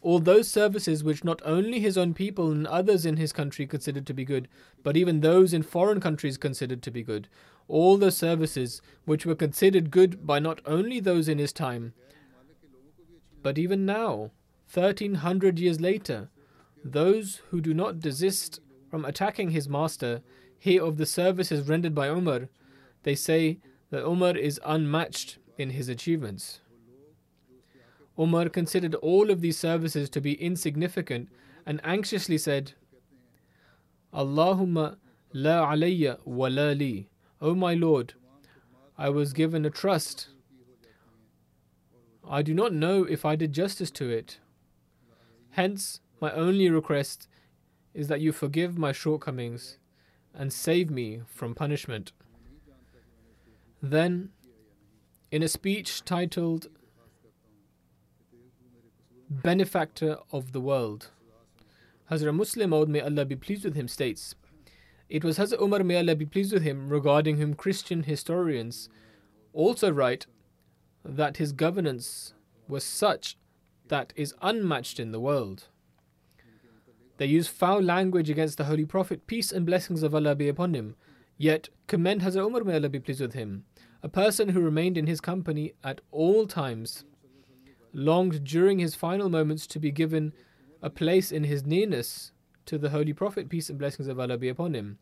[0.03, 4.05] all those services which not only his own people and others in his country considered
[4.05, 4.49] to be good,
[4.83, 7.29] but even those in foreign countries considered to be good,
[7.69, 11.93] all the services which were considered good by not only those in his time,
[13.41, 14.31] but even now,
[14.71, 16.29] 1300 years later,
[16.83, 20.21] those who do not desist from attacking his master
[20.59, 22.49] hear of the services rendered by Umar.
[23.03, 26.59] They say that Umar is unmatched in his achievements.
[28.17, 31.29] Umar considered all of these services to be insignificant
[31.65, 32.73] and anxiously said,
[34.13, 34.97] Allahumma
[35.33, 37.09] la alayya wa la li.
[37.41, 38.13] O my Lord,
[38.97, 40.29] I was given a trust.
[42.27, 44.39] I do not know if I did justice to it.
[45.51, 47.27] Hence, my only request
[47.93, 49.77] is that you forgive my shortcomings
[50.33, 52.11] and save me from punishment.
[53.81, 54.29] Then,
[55.31, 56.67] in a speech titled
[59.41, 61.09] benefactor of the world.
[62.11, 64.35] Hazrat Musleh Maud, may Allah be pleased with him, states,
[65.09, 68.89] It was Hazrat Umar, may Allah be pleased with him, regarding whom Christian historians
[69.53, 70.27] also write
[71.03, 72.33] that his governance
[72.67, 73.37] was such
[73.87, 75.67] that is unmatched in the world.
[77.17, 80.73] They use foul language against the Holy Prophet, peace and blessings of Allah be upon
[80.73, 80.95] him,
[81.37, 83.65] yet commend Hazrat Umar, may Allah be pleased with him,
[84.01, 87.05] a person who remained in his company at all times,
[87.93, 90.33] longed during his final moments to be given
[90.81, 92.31] a place in his nearness
[92.65, 94.97] to the Holy Prophet, peace and blessings of Allah be upon him.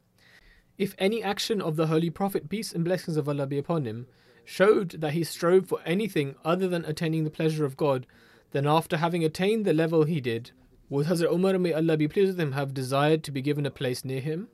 [0.78, 4.08] If any action of the Holy Prophet, peace and blessings of Allah be upon him,
[4.44, 8.08] showed that he strove for anything other than attaining the pleasure of God,
[8.52, 10.52] then after having attained the level he did,
[10.90, 13.72] would Hazrat Umar, may Allah be pleased with him, have desired to be given a
[13.72, 14.50] place near him?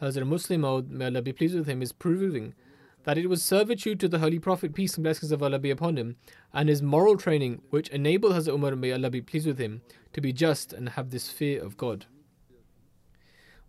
[0.00, 2.54] Hazrat Muslim may Allah be pleased with him, is proving
[3.04, 5.96] that it was servitude to the Holy Prophet, peace and blessings of Allah be upon
[5.96, 6.16] him,
[6.52, 9.82] and his moral training which enabled Hazrat Umar, may Allah be pleased with him,
[10.12, 12.06] to be just and have this fear of God.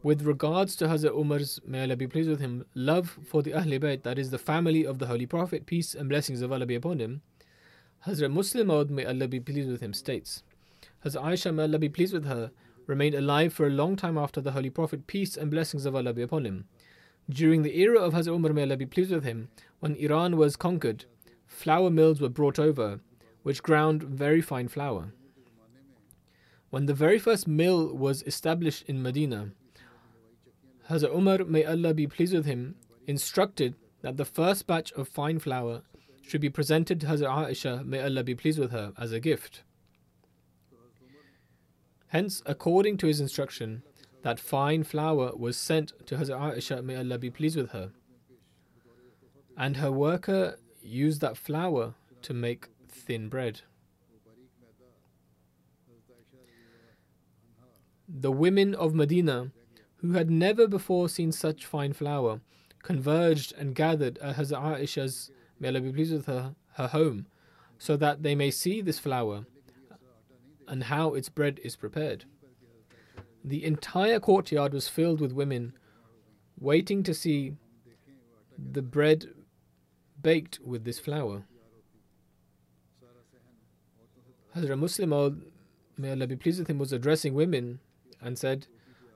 [0.04, 3.80] With regards to Hazrat Umar's, may Allah be pleased with him, love for the Ahl
[3.80, 6.76] Bayt, that is the family of the Holy Prophet, peace and blessings of Allah be
[6.76, 7.22] upon him,
[8.08, 10.44] Hazrat Muslim may Allah be pleased with him, states,
[11.06, 12.52] Hazrat Aisha, may Allah be pleased with her,
[12.88, 16.14] remained alive for a long time after the Holy Prophet, peace and blessings of Allah
[16.14, 16.66] be upon him.
[17.32, 19.48] During the era of Hazrat Umar, may Allah be pleased with him,
[19.80, 21.06] when Iran was conquered,
[21.48, 23.00] flour mills were brought over,
[23.44, 25.14] which ground very fine flour.
[26.72, 29.52] When the very first mill was established in Medina,
[30.90, 32.76] Hazrat Umar, may Allah be pleased with him,
[33.08, 35.84] instructed that the first batch of fine flour
[36.22, 39.64] should be presented to Hazrat Aisha, may Allah be pleased with her, as a gift.
[42.08, 43.84] Hence, according to his instruction,
[44.24, 47.92] that fine flour was sent to Hazrat Aisha, may Allah be pleased with her.
[49.58, 53.62] And her worker used that flour to make thin bread.
[58.08, 59.52] The women of Medina,
[59.98, 62.42] who had never before seen such fine flour,
[62.84, 67.28] converged and gathered at Hazrat Aisha's, may Allah be pleased with her, her home,
[67.78, 69.46] so that they may see this flour
[70.68, 72.26] and how its bread is prepared.
[73.44, 75.74] The entire courtyard was filled with women
[76.60, 77.54] waiting to see
[78.58, 79.26] the bread
[80.22, 81.44] baked with this flour.
[84.56, 85.44] Hazrat Muslim,
[85.98, 87.80] may Allah be pleased with him, was addressing women
[88.22, 88.68] and said,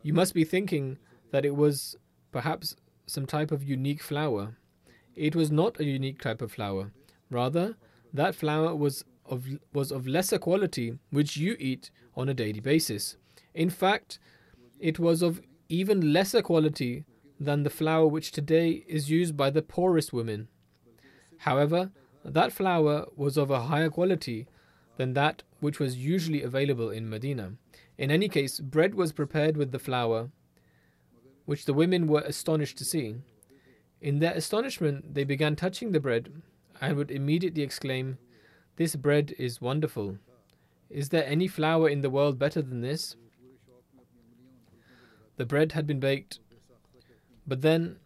[0.01, 0.97] You must be thinking
[1.31, 1.97] that it was
[2.31, 4.57] perhaps some type of unique flour.
[5.15, 6.91] It was not a unique type of flour.
[7.29, 7.75] Rather,
[8.13, 13.17] that flour was of, was of lesser quality, which you eat on a daily basis.
[13.55, 14.19] In fact,
[14.79, 17.05] it was of even lesser quality
[17.39, 20.49] than the flour which today is used by the poorest women.
[21.39, 21.91] However,
[22.23, 24.47] that flour was of a higher quality
[24.97, 27.53] than that which was usually available in Medina.
[27.97, 30.29] In any case, bread was prepared with the flour,
[31.45, 33.15] which the women were astonished to see.
[34.01, 36.29] In their astonishment, they began touching the bread
[36.81, 38.17] and would immediately exclaim,
[38.75, 40.17] This bread is wonderful.
[40.89, 43.15] Is there any flour in the world better than this?
[45.37, 46.39] The bread had been baked.
[47.47, 47.97] But then,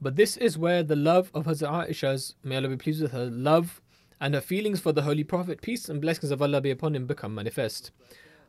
[0.00, 3.26] but this is where the love of Hazrat Aisha's, may Allah be pleased with her,
[3.26, 3.80] love
[4.20, 7.06] and her feelings for the Holy Prophet, peace and blessings of Allah be upon him,
[7.06, 7.90] become manifest.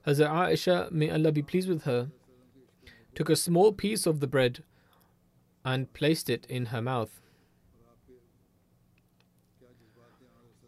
[0.05, 2.09] Hazrat Aisha, may Allah be pleased with her,
[3.15, 4.63] took a small piece of the bread
[5.63, 7.21] and placed it in her mouth.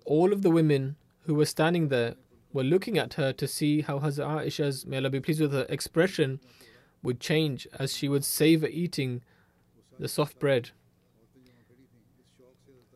[0.06, 2.16] All of the women who were standing there
[2.54, 5.66] were looking at her to see how Hazrat Aisha's, may Allah be pleased with her,
[5.68, 6.40] expression
[7.02, 9.22] would change as she would savor eating
[10.00, 10.70] the soft bread.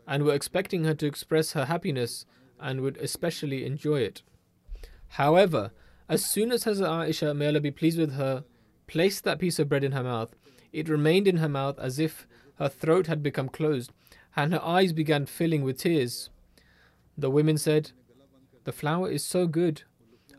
[0.08, 2.26] And were expecting her to express her happiness
[2.60, 4.22] and would especially enjoy it.
[5.10, 5.72] However,
[6.08, 8.46] as soon as Hazrat Aisha, may Allah be pleased with her,
[8.88, 10.34] placed that piece of bread in her mouth,
[10.72, 13.92] it remained in her mouth as if her throat had become closed,
[14.36, 16.30] and her eyes began filling with tears.
[17.18, 17.92] The women said,
[18.68, 19.84] the flour is so good,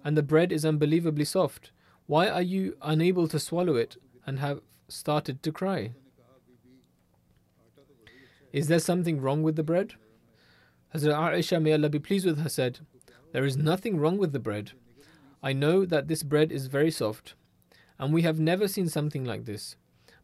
[0.05, 1.71] and the bread is unbelievably soft.
[2.05, 5.93] Why are you unable to swallow it and have started to cry?
[8.53, 9.95] Is there something wrong with the bread?
[10.95, 12.81] Hazrat Aisha, may Allah be pleased with her, said,
[13.33, 14.73] There is nothing wrong with the bread.
[15.43, 17.35] I know that this bread is very soft,
[17.99, 19.77] and we have never seen something like this.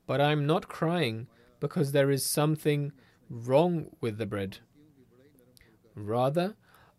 [0.06, 1.26] But I am not crying
[1.58, 2.92] because there is something
[3.30, 4.58] wrong with the bread.
[5.94, 6.54] Rather,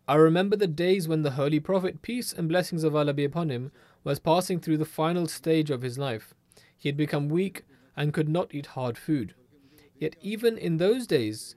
[0.08, 3.50] I remember the days when the Holy Prophet, peace and blessings of Allah be upon
[3.50, 3.72] him,
[4.04, 6.32] was passing through the final stage of his life.
[6.76, 7.64] He had become weak
[7.96, 9.34] and could not eat hard food.
[9.98, 11.56] Yet, even in those days,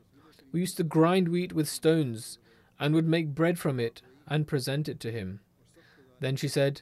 [0.52, 2.40] we used to grind wheat with stones
[2.80, 5.42] and would make bread from it and present it to him.
[6.20, 6.82] Then she said,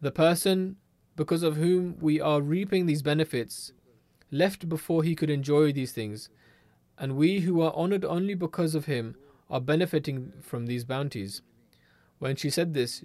[0.00, 0.76] The person
[1.16, 3.72] because of whom we are reaping these benefits
[4.30, 6.30] left before he could enjoy these things,
[6.96, 9.16] and we who are honored only because of him
[9.52, 11.42] are benefiting from these bounties.
[12.18, 13.04] When she said this,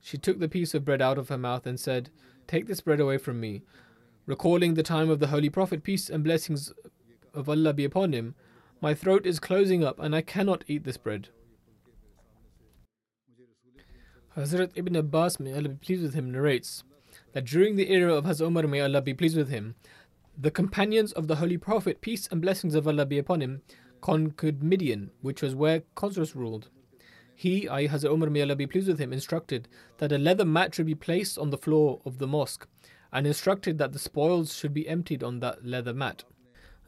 [0.00, 2.10] she took the piece of bread out of her mouth and said,
[2.48, 3.62] Take this bread away from me.
[4.26, 6.72] Recalling the time of the Holy Prophet, peace and blessings
[7.34, 8.34] of Allah be upon him,
[8.80, 11.28] my throat is closing up and I cannot eat this bread.
[14.36, 16.84] Hazrat Ibn Abbas, may Allah be pleased with him, narrates
[17.34, 19.74] that during the era of Hazrat Umar, may Allah be pleased with him,
[20.38, 23.60] the companions of the Holy Prophet, peace and blessings of Allah be upon him,
[24.02, 26.68] conquered Midian, which was where Khosrus ruled.
[27.34, 30.74] He, I, Hazrat Umar, may Allah be pleased with him, instructed that a leather mat
[30.74, 32.68] should be placed on the floor of the mosque
[33.12, 36.24] and instructed that the spoils should be emptied on that leather mat.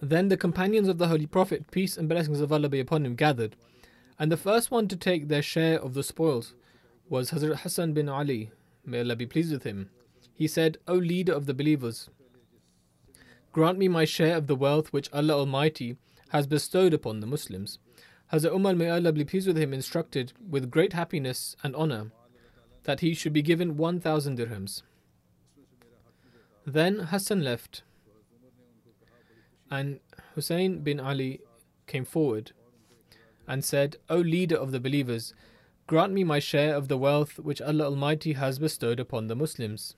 [0.00, 3.14] Then the companions of the Holy Prophet, peace and blessings of Allah be upon him,
[3.14, 3.56] gathered,
[4.18, 6.54] and the first one to take their share of the spoils
[7.08, 8.50] was Hazrat Hassan bin Ali,
[8.84, 9.90] may Allah be pleased with him.
[10.34, 12.10] He said, O leader of the believers,
[13.52, 15.96] grant me my share of the wealth which Allah Almighty
[16.30, 17.78] has bestowed upon the Muslims.
[18.32, 22.10] Hazrat Umar, may Allah be pleased with him, instructed with great happiness and honor
[22.84, 24.82] that he should be given 1,000 dirhams.
[26.66, 27.82] Then Hassan left,
[29.70, 30.00] and
[30.34, 31.40] Hussein bin Ali
[31.86, 32.52] came forward
[33.46, 35.34] and said, O leader of the believers,
[35.86, 39.96] grant me my share of the wealth which Allah Almighty has bestowed upon the Muslims.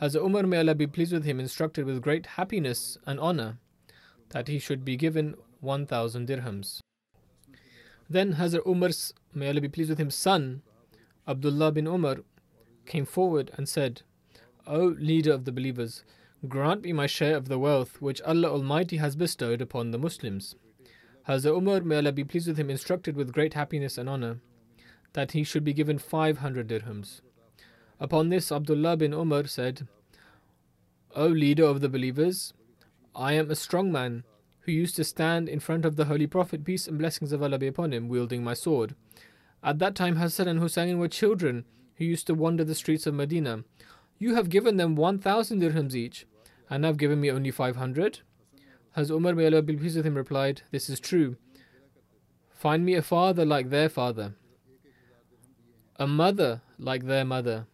[0.00, 3.58] Hazrat Umar, may Allah be pleased with him, instructed with great happiness and honor
[4.30, 6.80] that he should be given 1,000 dirhams.
[8.08, 10.62] Then Hazrat Umar's, may Allah be pleased with him, son,
[11.26, 12.18] Abdullah bin Umar,
[12.86, 14.02] came forward and said,
[14.66, 16.04] O leader of the believers,
[16.46, 20.54] grant me my share of the wealth which Allah Almighty has bestowed upon the Muslims.
[21.28, 24.38] Hazrat Umar, may Allah be pleased with him, instructed with great happiness and honor
[25.14, 27.20] that he should be given 500 dirhams.
[27.98, 29.88] Upon this, Abdullah bin Umar said,
[31.14, 32.52] O leader of the believers,
[33.16, 34.24] I am a strong man
[34.60, 37.56] who used to stand in front of the Holy Prophet, peace and blessings of Allah
[37.56, 38.94] be upon him, wielding my sword.
[39.62, 41.64] At that time, Hassan and Hussein were children
[41.94, 43.64] who used to wander the streets of Medina.
[44.18, 46.26] You have given them 1,000 dirhams each,
[46.68, 48.20] and have given me only 500?
[48.94, 51.36] Hazrat Umar, may Allah be pleased with him, replied, This is true.
[52.54, 54.34] Find me a father like their father,
[55.96, 57.66] a mother like their mother,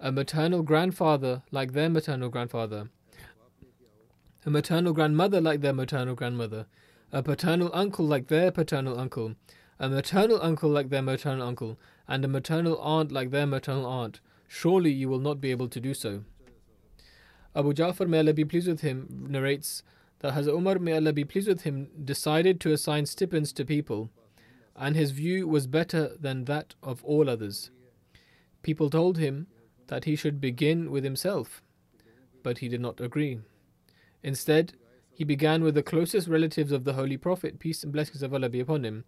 [0.00, 2.88] a maternal grandfather like their maternal grandfather,
[4.48, 6.64] a maternal grandmother like their maternal grandmother,
[7.12, 9.34] a paternal uncle like their paternal uncle,
[9.78, 11.78] a maternal uncle like their maternal uncle,
[12.08, 14.20] and a maternal aunt like their maternal aunt.
[14.46, 16.24] Surely you will not be able to do so.
[17.54, 19.82] Abu Ja'far, may Allah be pleased with him, narrates
[20.20, 24.08] that Hazrat Umar, may Allah be pleased with him, decided to assign stipends to people,
[24.74, 27.70] and his view was better than that of all others.
[28.62, 29.48] People told him
[29.88, 31.62] that he should begin with himself,
[32.42, 33.40] but he did not agree.
[34.22, 34.74] Instead,
[35.10, 38.48] he began with the closest relatives of the Holy Prophet, peace and blessings of Allah
[38.48, 39.04] be upon him.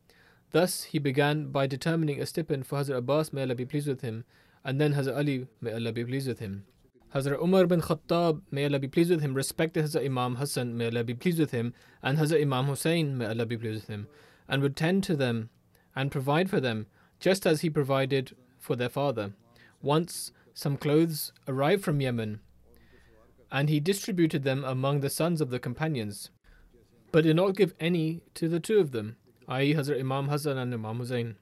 [0.50, 4.00] Thus, he began by determining a stipend for Hazrat Abbas, may Allah be pleased with
[4.00, 4.24] him,
[4.64, 6.64] and then Hazrat Ali, may Allah be pleased with him.
[7.14, 10.86] Hazrat Umar bin Khattab, may Allah be pleased with him, respected Hazrat Imam Hassan, may
[10.86, 14.08] Allah be pleased with him, and Hazrat Imam Hussein, may Allah be pleased with him,
[14.48, 15.50] and would tend to them
[15.94, 16.86] and provide for them,
[17.20, 19.32] just as he provided for their father.
[19.82, 22.40] Once, some clothes arrived from Yemen,
[23.51, 26.30] and he distributed them among the sons of the companions,
[27.12, 29.16] but did not give any to the two of them,
[29.48, 31.36] i.e., Hazrat Imam Hassan and Imam Hussein.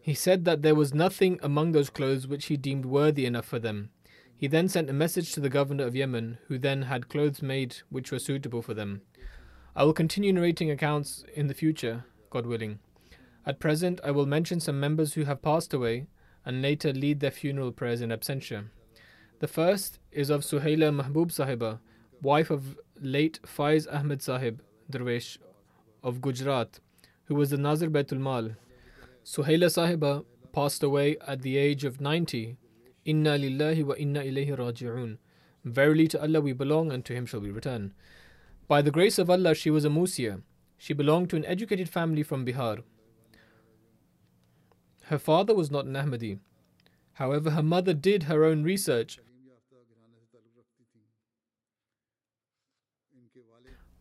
[0.00, 3.58] He said that there was nothing among those clothes which he deemed worthy enough for
[3.58, 3.90] them.
[4.36, 7.76] He then sent a message to the governor of Yemen, who then had clothes made
[7.90, 9.02] which were suitable for them.
[9.74, 12.78] I will continue narrating accounts in the future, God willing.
[13.44, 16.06] At present, I will mention some members who have passed away
[16.44, 18.66] and later lead their funeral prayers in absentia.
[19.40, 21.78] The first is of Suhaila Mahbub Sahiba,
[22.20, 24.60] wife of late Faiz Ahmed Sahib
[24.90, 25.38] Darwish
[26.02, 26.80] of Gujarat,
[27.26, 28.56] who was the Nazir Baitul Mal.
[29.24, 32.56] Suhaila Sahiba passed away at the age of 90.
[33.04, 35.18] Inna lillahi wa inna ilayhi raji'un.
[35.64, 37.94] Verily to Allah we belong and to Him shall we return.
[38.66, 40.42] By the grace of Allah, she was a Musia.
[40.78, 42.82] She belonged to an educated family from Bihar.
[45.04, 46.40] Her father was not an Ahmadi.
[47.14, 49.20] However, her mother did her own research.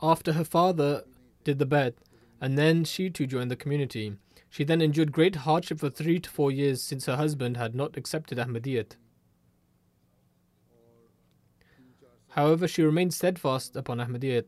[0.02, 1.04] After her father
[1.43, 1.95] did the Bai'at,
[2.39, 4.14] and then she too joined the community.
[4.50, 7.98] She then endured great hardship for three to four years since her husband had not
[7.98, 8.95] accepted Ahmadiyyat.
[12.30, 14.45] However, she remained steadfast upon Ahmadiyyat.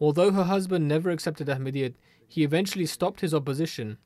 [0.00, 1.94] Although her husband never accepted Ahmadiyyat,
[2.26, 3.98] he eventually stopped his opposition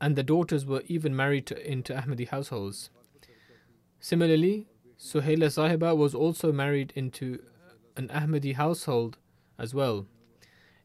[0.00, 2.90] and the daughters were even married to, into Ahmadi households.
[4.00, 4.66] Similarly,
[4.98, 7.42] Suhaila Sahiba was also married into
[7.96, 9.18] an Ahmadi household
[9.58, 10.06] as well.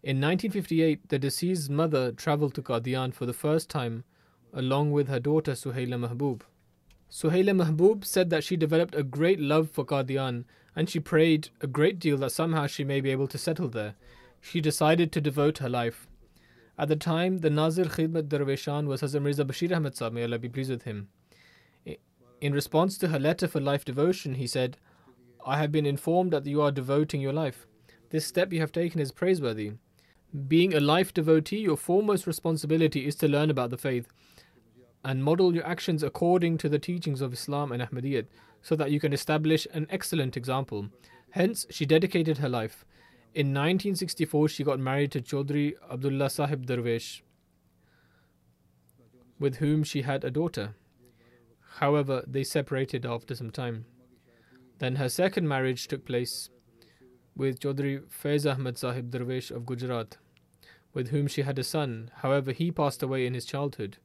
[0.04, 4.04] In 1958, the deceased's mother traveled to Qadian for the first time
[4.52, 6.42] along with her daughter Suhaila Mahbub.
[7.10, 10.46] Suhaila Mahbub said that she developed a great love for Qadian
[10.76, 13.94] and she prayed a great deal that somehow she may be able to settle there.
[14.40, 16.08] She decided to devote her life.
[16.80, 20.40] At the time, the Nazir Khidmat Darweshan was Hazrat Mirza Bashir Ahmad Sahib, may Allah
[20.40, 21.10] be pleased with him.
[22.42, 24.78] In response to her letter for life devotion, he said,
[25.46, 27.68] I have been informed that you are devoting your life.
[28.10, 29.74] This step you have taken is praiseworthy.
[30.48, 34.08] Being a life devotee, your foremost responsibility is to learn about the faith
[35.04, 38.28] and model your actions according to the teachings of Islam and Ahmadiyyat
[38.62, 40.88] so that you can establish an excellent example.
[41.32, 42.86] Hence, she dedicated her life.
[43.34, 47.22] In 1964, she got married to Chaudhry Abdullah Sahib Darwesh,
[49.40, 50.76] with whom she had a daughter.
[51.78, 53.86] However, they separated after some time.
[54.80, 56.50] Then her second marriage took place
[57.36, 60.18] with Chaudhry Faiz Ahmad Sahib Darwesh of Gujarat,
[60.94, 62.12] with whom she had a son.
[62.18, 63.98] However, he passed away in his childhood.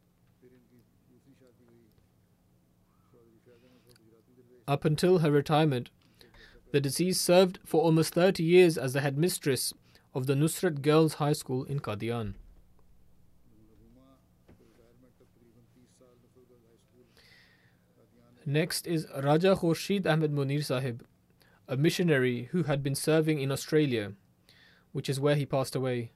[4.69, 5.91] Up until her retirement,
[6.73, 9.73] the deceased served for almost 30 years as the headmistress
[10.15, 12.35] of the Nusrat Girls High School in Qadian.
[18.45, 21.05] Next is Raja Khurshid Ahmed Munir Sahib,
[21.69, 24.13] a missionary who had been serving in Australia,
[24.93, 26.13] which is where he passed away.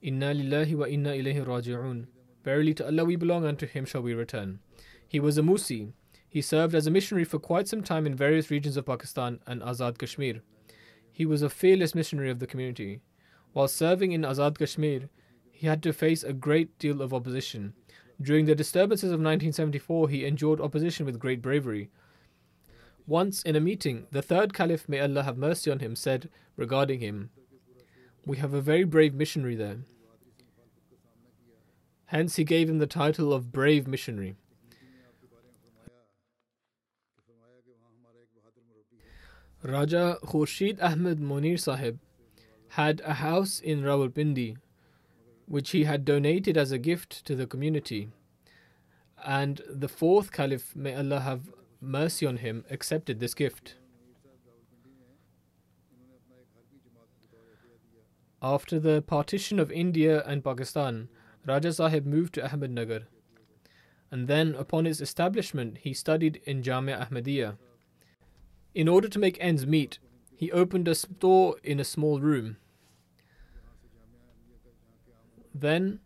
[0.00, 2.06] Inna lillahi wa inna ilayhi raji'un.
[2.44, 4.60] Verily to Allah we belong and to Him shall we return.
[5.06, 5.92] He was a Musi,
[6.32, 9.60] he served as a missionary for quite some time in various regions of Pakistan and
[9.60, 10.40] Azad Kashmir.
[11.12, 13.02] He was a fearless missionary of the community.
[13.52, 15.10] While serving in Azad Kashmir,
[15.50, 17.74] he had to face a great deal of opposition.
[18.18, 21.90] During the disturbances of 1974, he endured opposition with great bravery.
[23.06, 27.00] Once in a meeting, the third caliph, may Allah have mercy on him, said regarding
[27.00, 27.30] him,
[28.24, 29.78] We have a very brave missionary there.
[32.06, 34.36] Hence, he gave him the title of Brave Missionary.
[39.62, 41.98] Raja Khurshid Ahmed Munir Sahib
[42.70, 44.56] had a house in Rawalpindi
[45.46, 48.08] which he had donated as a gift to the community.
[49.24, 51.50] And the fourth caliph, may Allah have
[51.82, 53.74] mercy on him, accepted this gift.
[58.40, 61.08] After the partition of India and Pakistan,
[61.46, 63.04] Raja Sahib moved to Ahmednagar.
[64.10, 67.56] And then, upon its establishment, he studied in Jamia Ahmadiyya.
[68.74, 69.98] In order to make ends meet,
[70.34, 72.56] he opened a store in a small room.
[75.54, 76.00] Then,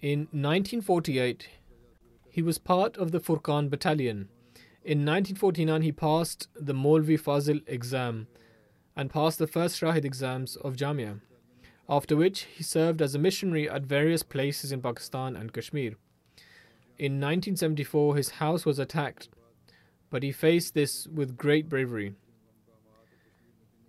[0.00, 1.48] in 1948,
[2.30, 4.28] he was part of the Furqan battalion.
[4.82, 8.26] In 1949, he passed the Molvi Fazil exam
[8.96, 11.20] and passed the first Shahid exams of Jamia,
[11.88, 15.96] after which he served as a missionary at various places in Pakistan and Kashmir.
[16.98, 19.28] In 1974, his house was attacked
[20.10, 22.14] but he faced this with great bravery.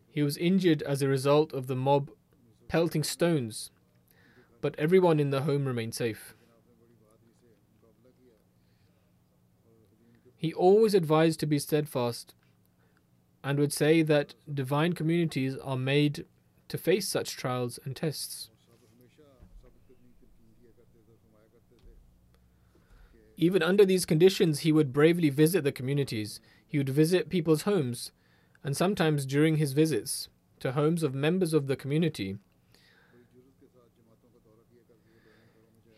[0.10, 2.12] He was injured as a result of the mob
[2.68, 3.72] pelting stones,
[4.62, 6.36] but everyone in the home remained safe.
[10.42, 12.34] He always advised to be steadfast
[13.44, 16.26] and would say that divine communities are made
[16.68, 18.50] to face such trials and tests.
[23.38, 26.40] Even under these conditions, he would bravely visit the communities.
[26.68, 28.12] He would visit people's homes,
[28.64, 30.28] and sometimes during his visits
[30.62, 32.40] to homes of members of the community,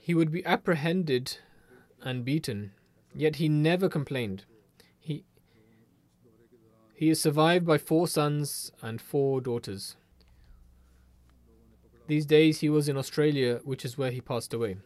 [0.02, 1.38] he would be apprehended
[2.02, 2.74] and beaten,
[3.16, 4.46] yet he never complained.
[5.00, 5.24] He,
[6.94, 9.96] he is survived by four sons and four daughters.
[12.08, 14.78] These days he was in Australia, which is where he passed away.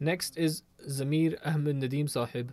[0.00, 2.52] Next is Zamir Ahmed Nadim Sahib,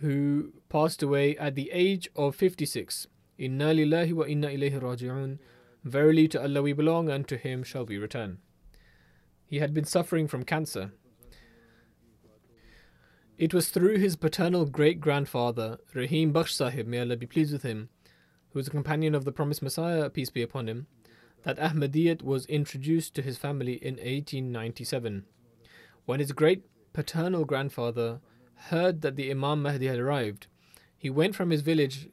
[0.00, 3.08] who passed away at the age of 56.
[3.36, 5.38] Inna lillahi wa inna ilayhi raji'un.
[5.82, 8.38] Verily to Allah we belong and to Him shall we return.
[9.50, 10.92] He had been suffering from cancer.
[13.36, 17.64] It was through his paternal great grandfather, Rahim Bakhsh Sahib, may Allah be pleased with
[17.64, 17.88] him,
[18.50, 20.86] who was a companion of the promised Messiah, peace be upon him,
[21.42, 25.24] that Ahmadiyyat was introduced to his family in 1897.
[26.04, 28.20] When his great paternal grandfather
[28.68, 30.46] heard that the Imam Mahdi had arrived,
[30.96, 32.08] he went from his village,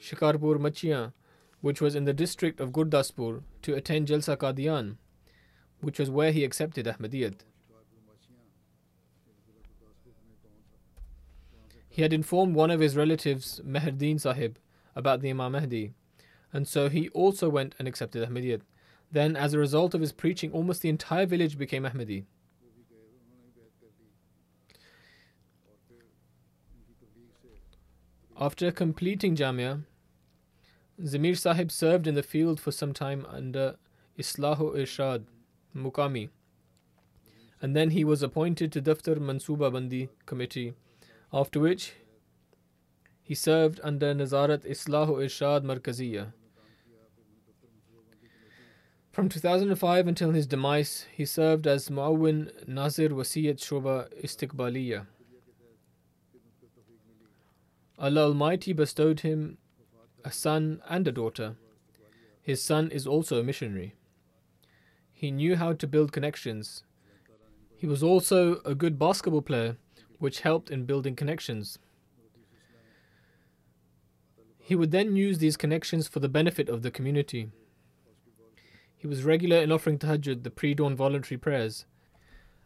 [0.00, 1.12] Shikarpur Machiya,
[1.60, 4.98] which was in the district of Gurdaspur, to attend Jalsa Qadian,
[5.80, 7.40] which was where he accepted Ahmadiyyat.
[11.88, 14.58] He had informed one of his relatives, Meherdeen Sahib,
[14.94, 15.92] about the Imam Mahdi,
[16.52, 18.60] and so he also went and accepted Ahmadiyyat.
[19.10, 22.24] Then, as a result of his preaching, almost the entire village became Ahmadi.
[28.40, 29.82] After completing Jamia,
[31.02, 33.76] Zamir Sahib served in the field for some time under
[34.16, 35.24] Islahu Irshad
[35.78, 36.28] Mukami,
[37.60, 40.74] and then he was appointed to Daftar Mansuba Bandi Committee,
[41.32, 41.94] after which
[43.22, 46.32] he served under Nazarat Islahu Irshad Markaziya.
[49.12, 55.06] From 2005 until his demise, he served as Muawin Nazir Wasiyat Shoba Istiqbaliya.
[57.98, 59.58] Allah Almighty bestowed him
[60.24, 61.56] a son and a daughter.
[62.40, 63.94] His son is also a missionary.
[65.18, 66.84] He knew how to build connections.
[67.76, 69.76] He was also a good basketball player,
[70.20, 71.80] which helped in building connections.
[74.60, 77.50] He would then use these connections for the benefit of the community.
[78.96, 81.84] He was regular in offering tahajjud, the pre dawn voluntary prayers,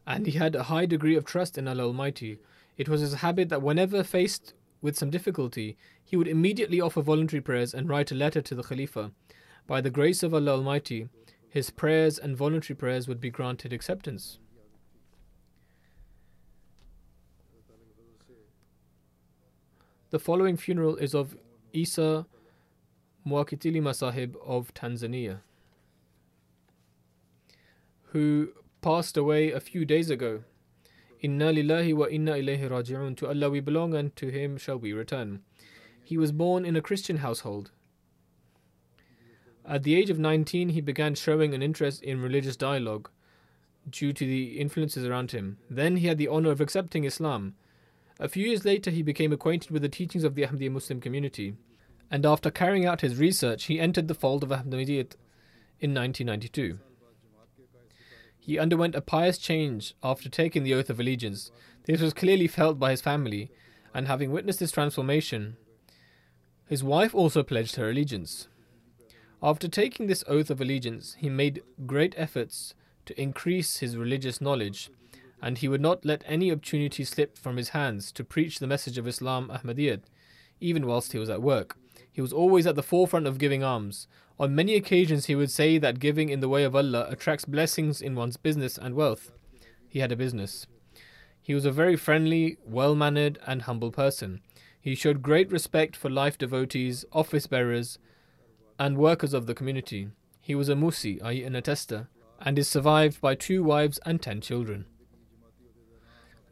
[0.07, 2.39] and he had a high degree of trust in Allah Almighty.
[2.77, 7.41] It was his habit that whenever faced with some difficulty, he would immediately offer voluntary
[7.41, 9.11] prayers and write a letter to the Khalifa.
[9.67, 11.09] By the grace of Allah Almighty,
[11.53, 14.39] his prayers and voluntary prayers would be granted acceptance.
[20.09, 21.37] The following funeral is of
[21.75, 22.27] Isa
[23.27, 25.41] Muakitilima Sahib of Tanzania
[28.13, 28.49] who
[28.81, 30.45] passed away a few days ago.
[31.21, 33.15] Inna lillahi wa inna ilayhi raji'un.
[33.19, 35.41] To Allah we belong and to Him shall we return.
[36.03, 37.73] He was born in a Christian household.
[39.67, 43.09] At the age of 19, he began showing an interest in religious dialogue
[43.89, 45.59] due to the influences around him.
[45.71, 47.55] Then he had the honor of accepting Islam.
[48.19, 51.55] A few years later, he became acquainted with the teachings of the Ahmadiyya Muslim community.
[52.11, 55.17] And after carrying out his research, he entered the fold of Ahmadiyyat
[55.81, 56.79] in 1992.
[58.39, 61.53] He underwent a pious change after taking the oath of allegiance.
[61.85, 63.51] This was clearly felt by his family,
[63.95, 65.57] and having witnessed this transformation,
[66.67, 68.49] his wife also pledged her allegiance.
[69.43, 72.75] After taking this oath of allegiance, he made great efforts
[73.07, 74.91] to increase his religious knowledge,
[75.41, 78.99] and he would not let any opportunity slip from his hands to preach the message
[78.99, 80.03] of Islam Ahmadiyyat,
[80.61, 81.77] even whilst he was at work.
[82.11, 84.07] He was always at the forefront of giving alms,
[84.43, 88.03] on many occasions, he would say that giving in the way of Allah attracts blessings
[88.03, 89.31] in one's business and wealth.
[89.89, 90.67] He had a business.
[91.41, 94.41] He was a very friendly, well mannered, and humble person.
[94.81, 97.99] He showed great respect for life devotees, office bearers,
[98.83, 100.09] and workers of the community.
[100.41, 102.09] He was a musi, i.e., an attester,
[102.41, 104.87] and is survived by two wives and ten children.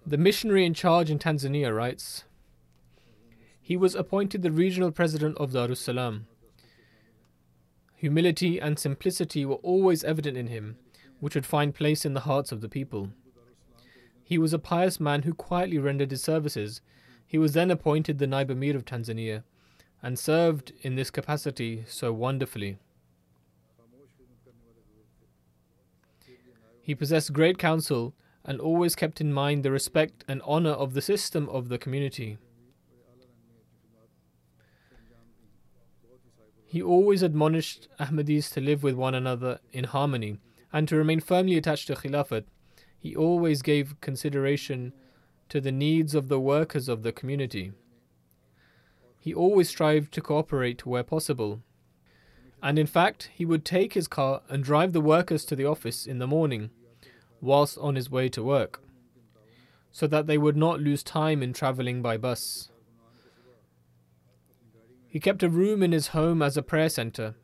[0.06, 2.22] The missionary in charge in Tanzania writes
[3.60, 6.26] He was appointed the regional president of Darussalam.
[7.96, 10.76] Humility and simplicity were always evident in him,
[11.18, 13.10] which would find place in the hearts of the people.
[14.22, 16.80] He was a pious man who quietly rendered his services.
[17.26, 19.42] He was then appointed the Naib Amir of Tanzania
[20.02, 22.78] and served in this capacity so wonderfully.
[26.80, 31.02] He possessed great counsel and always kept in mind the respect and honor of the
[31.02, 32.38] system of the community.
[36.66, 40.38] He always admonished Ahmadis to live with one another in harmony
[40.72, 42.44] and to remain firmly attached to Khilafat.
[42.98, 44.92] He always gave consideration
[45.48, 47.72] to the needs of the workers of the community.
[49.22, 51.60] He always strived to cooperate where possible.
[52.62, 56.06] And in fact, he would take his car and drive the workers to the office
[56.06, 56.70] in the morning
[57.40, 58.82] whilst on his way to work,
[59.92, 62.70] so that they would not lose time in traveling by bus.
[65.06, 67.34] He kept a room in his home as a prayer center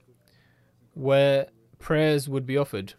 [0.94, 1.48] where
[1.78, 2.94] prayers would be offered.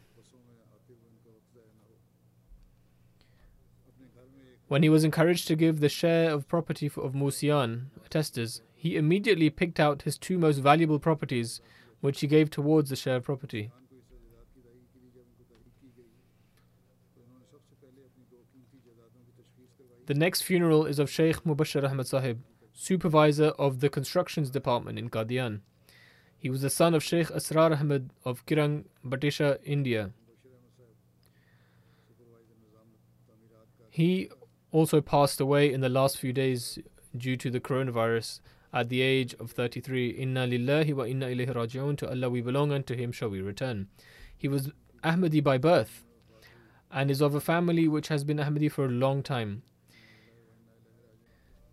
[4.67, 9.49] When he was encouraged to give the share of property of Musian attestors, he immediately
[9.49, 11.59] picked out his two most valuable properties,
[11.99, 13.69] which he gave towards the share property.
[20.05, 25.09] The next funeral is of Sheikh Mubashir Ahmad Sahib supervisor of the constructions department in
[25.09, 25.59] Qadian.
[26.37, 30.11] He was the son of Sheikh Asrar Ahmed of Kirang, Batisha, India.
[33.89, 34.29] He
[34.71, 36.79] also passed away in the last few days
[37.17, 38.39] due to the coronavirus
[38.73, 40.09] at the age of 33.
[40.09, 41.97] Inna lillahi wa inna ilayhi raji'un.
[41.97, 43.87] To Allah we belong and to Him shall we return.
[44.35, 44.71] He was
[45.03, 46.03] Ahmadi by birth
[46.91, 49.63] and is of a family which has been Ahmadi for a long time.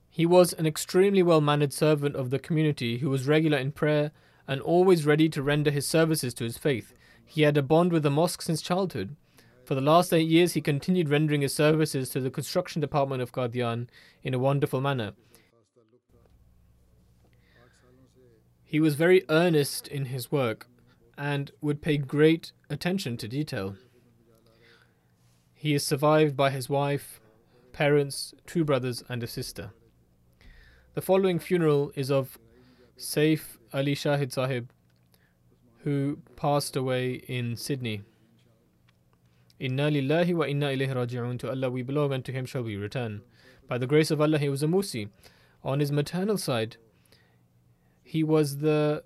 [0.09, 4.13] He was an extremely well mannered servant of the community who was regular in prayer
[4.47, 6.95] and always ready to render his services to his faith.
[7.25, 9.17] He had a bond with the mosque since childhood.
[9.65, 13.33] For the last eight years, he continued rendering his services to the construction department of
[13.33, 13.89] Qadian
[14.23, 15.15] in a wonderful manner.
[18.75, 20.67] He was very earnest in his work
[21.17, 23.77] and would pay great attention to detail.
[25.55, 27.21] He is survived by his wife,
[27.71, 29.71] parents, two brothers, and a sister.
[30.95, 32.37] The following funeral is of
[32.99, 34.73] Saif Ali Shahid Sahib,
[35.85, 38.03] who passed away in Sydney.
[39.61, 41.39] Inna lillahi wa inna ilayhi raji'un.
[41.39, 43.23] To Allah we belong and to Him shall we return.
[43.69, 45.11] By the grace of Allah, he was a Musi.
[45.63, 46.77] On his maternal side,
[48.15, 49.03] he was the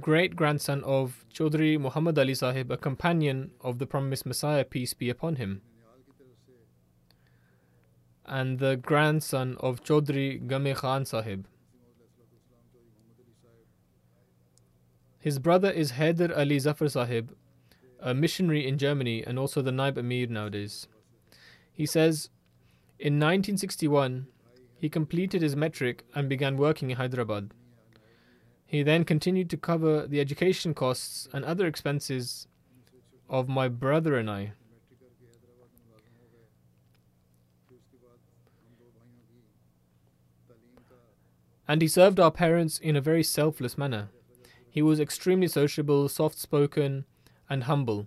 [0.00, 5.10] great grandson of Chaudhry Muhammad Ali Sahib, a companion of the promised Messiah, peace be
[5.10, 5.60] upon him
[8.26, 11.46] and the grandson of Chaudhry Game Khan Sahib.
[15.18, 17.34] His brother is Haider Ali Zafar Sahib,
[18.00, 20.88] a missionary in Germany and also the Naib Amir nowadays.
[21.72, 22.30] He says,
[22.98, 24.26] in 1961,
[24.78, 27.52] he completed his metric and began working in Hyderabad.
[28.66, 32.48] He then continued to cover the education costs and other expenses
[33.28, 34.52] of my brother and I.
[41.68, 44.08] and he served our parents in a very selfless manner.
[44.68, 47.04] He was extremely sociable, soft spoken,
[47.48, 48.06] and humble.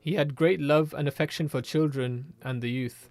[0.00, 3.10] He had great love and affection for children and the youth.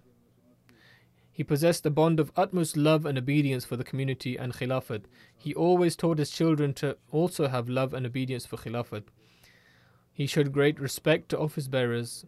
[1.40, 5.06] He possessed a bond of utmost love and obedience for the community and Khilafat.
[5.38, 9.04] He always taught his children to also have love and obedience for Khilafat.
[10.12, 12.26] He showed great respect to office bearers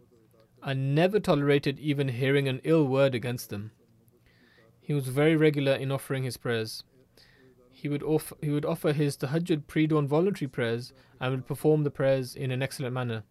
[0.63, 3.71] and never tolerated even hearing an ill word against them.
[4.79, 6.85] He was very regular in offering his prayers
[7.81, 11.89] he would offer, he would offer his tahajjud pre-dawn voluntary prayers and would perform the
[11.89, 13.23] prayers in an excellent manner.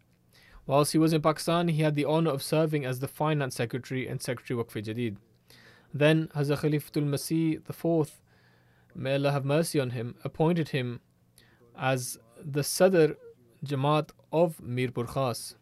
[0.67, 4.09] Whilst he was in Pakistan, he had the honor of serving as the finance secretary
[4.09, 5.17] and secretary Waqf Jadid.
[5.93, 8.21] Then Hazrat Khalifatul Masih IV,
[8.95, 11.01] may Allah have mercy on him, appointed him
[11.77, 13.15] as the Sadr
[13.65, 15.57] Jamaat of Mirpur Khas.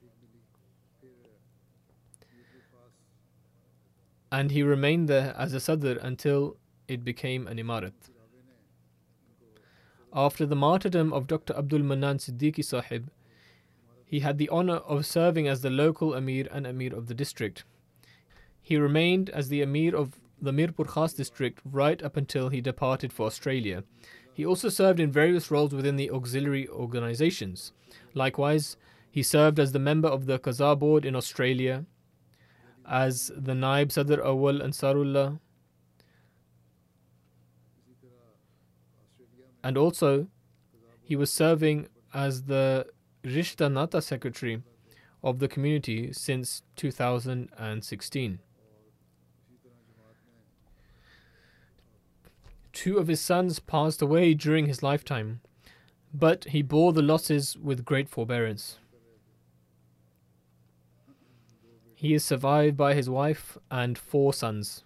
[4.30, 6.56] And he remained there as a Sadr until
[6.86, 8.10] it became an Imarat.
[10.12, 11.56] After the martyrdom of Dr.
[11.56, 13.10] Abdul Manan Siddiqui Sahib,
[14.04, 17.64] he had the honor of serving as the local Amir and Amir of the district.
[18.68, 23.14] He remained as the Amir of the Mirpur Khas district right up until he departed
[23.14, 23.82] for Australia.
[24.34, 27.72] He also served in various roles within the auxiliary organizations.
[28.12, 28.76] Likewise,
[29.10, 31.86] he served as the member of the Qaza board in Australia,
[32.86, 35.40] as the Naib Sadr Awal Ansarullah,
[39.64, 40.26] and also
[41.00, 42.86] he was serving as the
[43.24, 44.62] Rishta Nata secretary
[45.24, 48.40] of the community since 2016.
[52.72, 55.40] Two of his sons passed away during his lifetime,
[56.12, 58.78] but he bore the losses with great forbearance.
[61.94, 64.84] He is survived by his wife and four sons.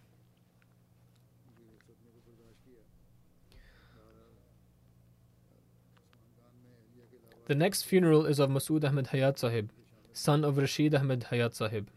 [7.47, 9.71] The next funeral is of Masood Ahmed Hayat Sahib,
[10.15, 11.91] son of Rashid Ahmed Hayat Sahib.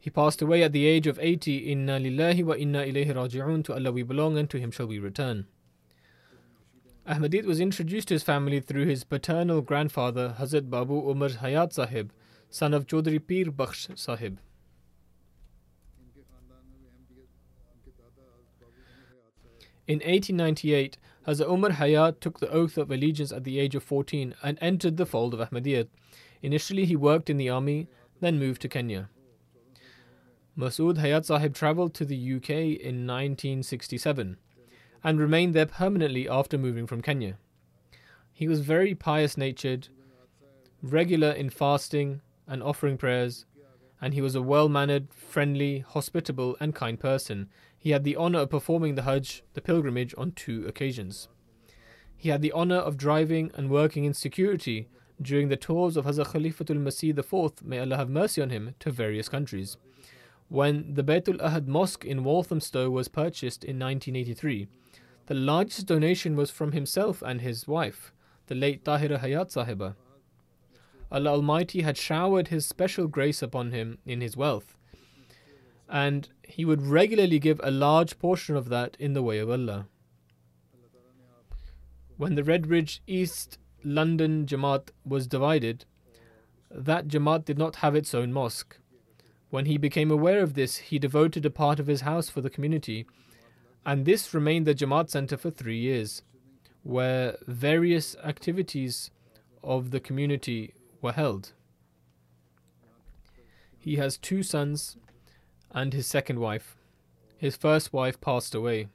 [0.00, 1.70] He passed away at the age of 80.
[1.72, 3.64] Inna lillahi wa inna ilayhi raji'un.
[3.64, 5.46] To Allah we belong and to Him shall we return.
[7.08, 12.12] Ahmadiyyat was introduced to his family through his paternal grandfather, Hazrat Babu Umar Hayat Sahib,
[12.50, 14.38] son of Chaudhry Pir Bakhsh Sahib.
[19.86, 24.34] In 1898, Hazrat Umar Hayat took the oath of allegiance at the age of 14
[24.42, 25.88] and entered the fold of Ahmadiyyat.
[26.42, 27.88] Initially, he worked in the army,
[28.20, 29.08] then moved to Kenya.
[30.58, 34.38] Masood Hayat Sahib travelled to the UK in 1967
[35.04, 37.38] and remained there permanently after moving from Kenya.
[38.32, 39.86] He was very pious natured,
[40.82, 43.44] regular in fasting and offering prayers,
[44.00, 47.48] and he was a well mannered, friendly, hospitable, and kind person
[47.78, 51.28] he had the honor of performing the Hajj, the pilgrimage, on two occasions.
[52.16, 54.88] He had the honor of driving and working in security
[55.22, 58.90] during the tours of Hazrat Khalifatul Masih IV, may Allah have mercy on him, to
[58.90, 59.76] various countries.
[60.48, 64.66] When the Baitul Ahad Mosque in Walthamstow was purchased in 1983,
[65.26, 68.14] The largest donation was from himself and his wife,
[68.46, 69.94] the late Tahira Hayat Sahiba.
[71.12, 74.74] Allah Almighty had showered His special grace upon him in his wealth,
[75.86, 79.86] and he would regularly give a large portion of that in the way of Allah.
[82.16, 85.84] When the Redbridge East London Jamaat was divided,
[86.70, 88.78] that Jamaat did not have its own mosque.
[89.50, 92.50] When he became aware of this, he devoted a part of his house for the
[92.50, 93.06] community,
[93.86, 96.22] and this remained the Jamaat center for three years,
[96.82, 99.10] where various activities
[99.64, 101.52] of the community were held.
[103.78, 104.96] He has two sons
[105.70, 106.76] and his second wife.
[107.38, 108.88] His first wife passed away.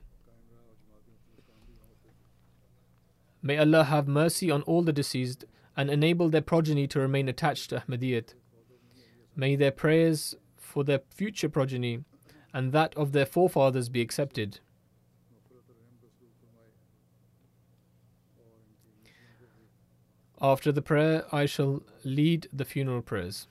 [3.42, 5.46] May Allah have mercy on all the deceased
[5.76, 8.36] and enable their progeny to remain attached to Ahmadiyyat.
[9.36, 10.36] May their prayers
[10.73, 12.05] for their future progeny
[12.53, 14.61] and that of their forefathers be accepted.
[20.41, 23.49] After the prayer, I shall lead the funeral prayers.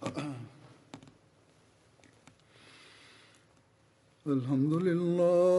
[4.27, 5.58] الحمد لله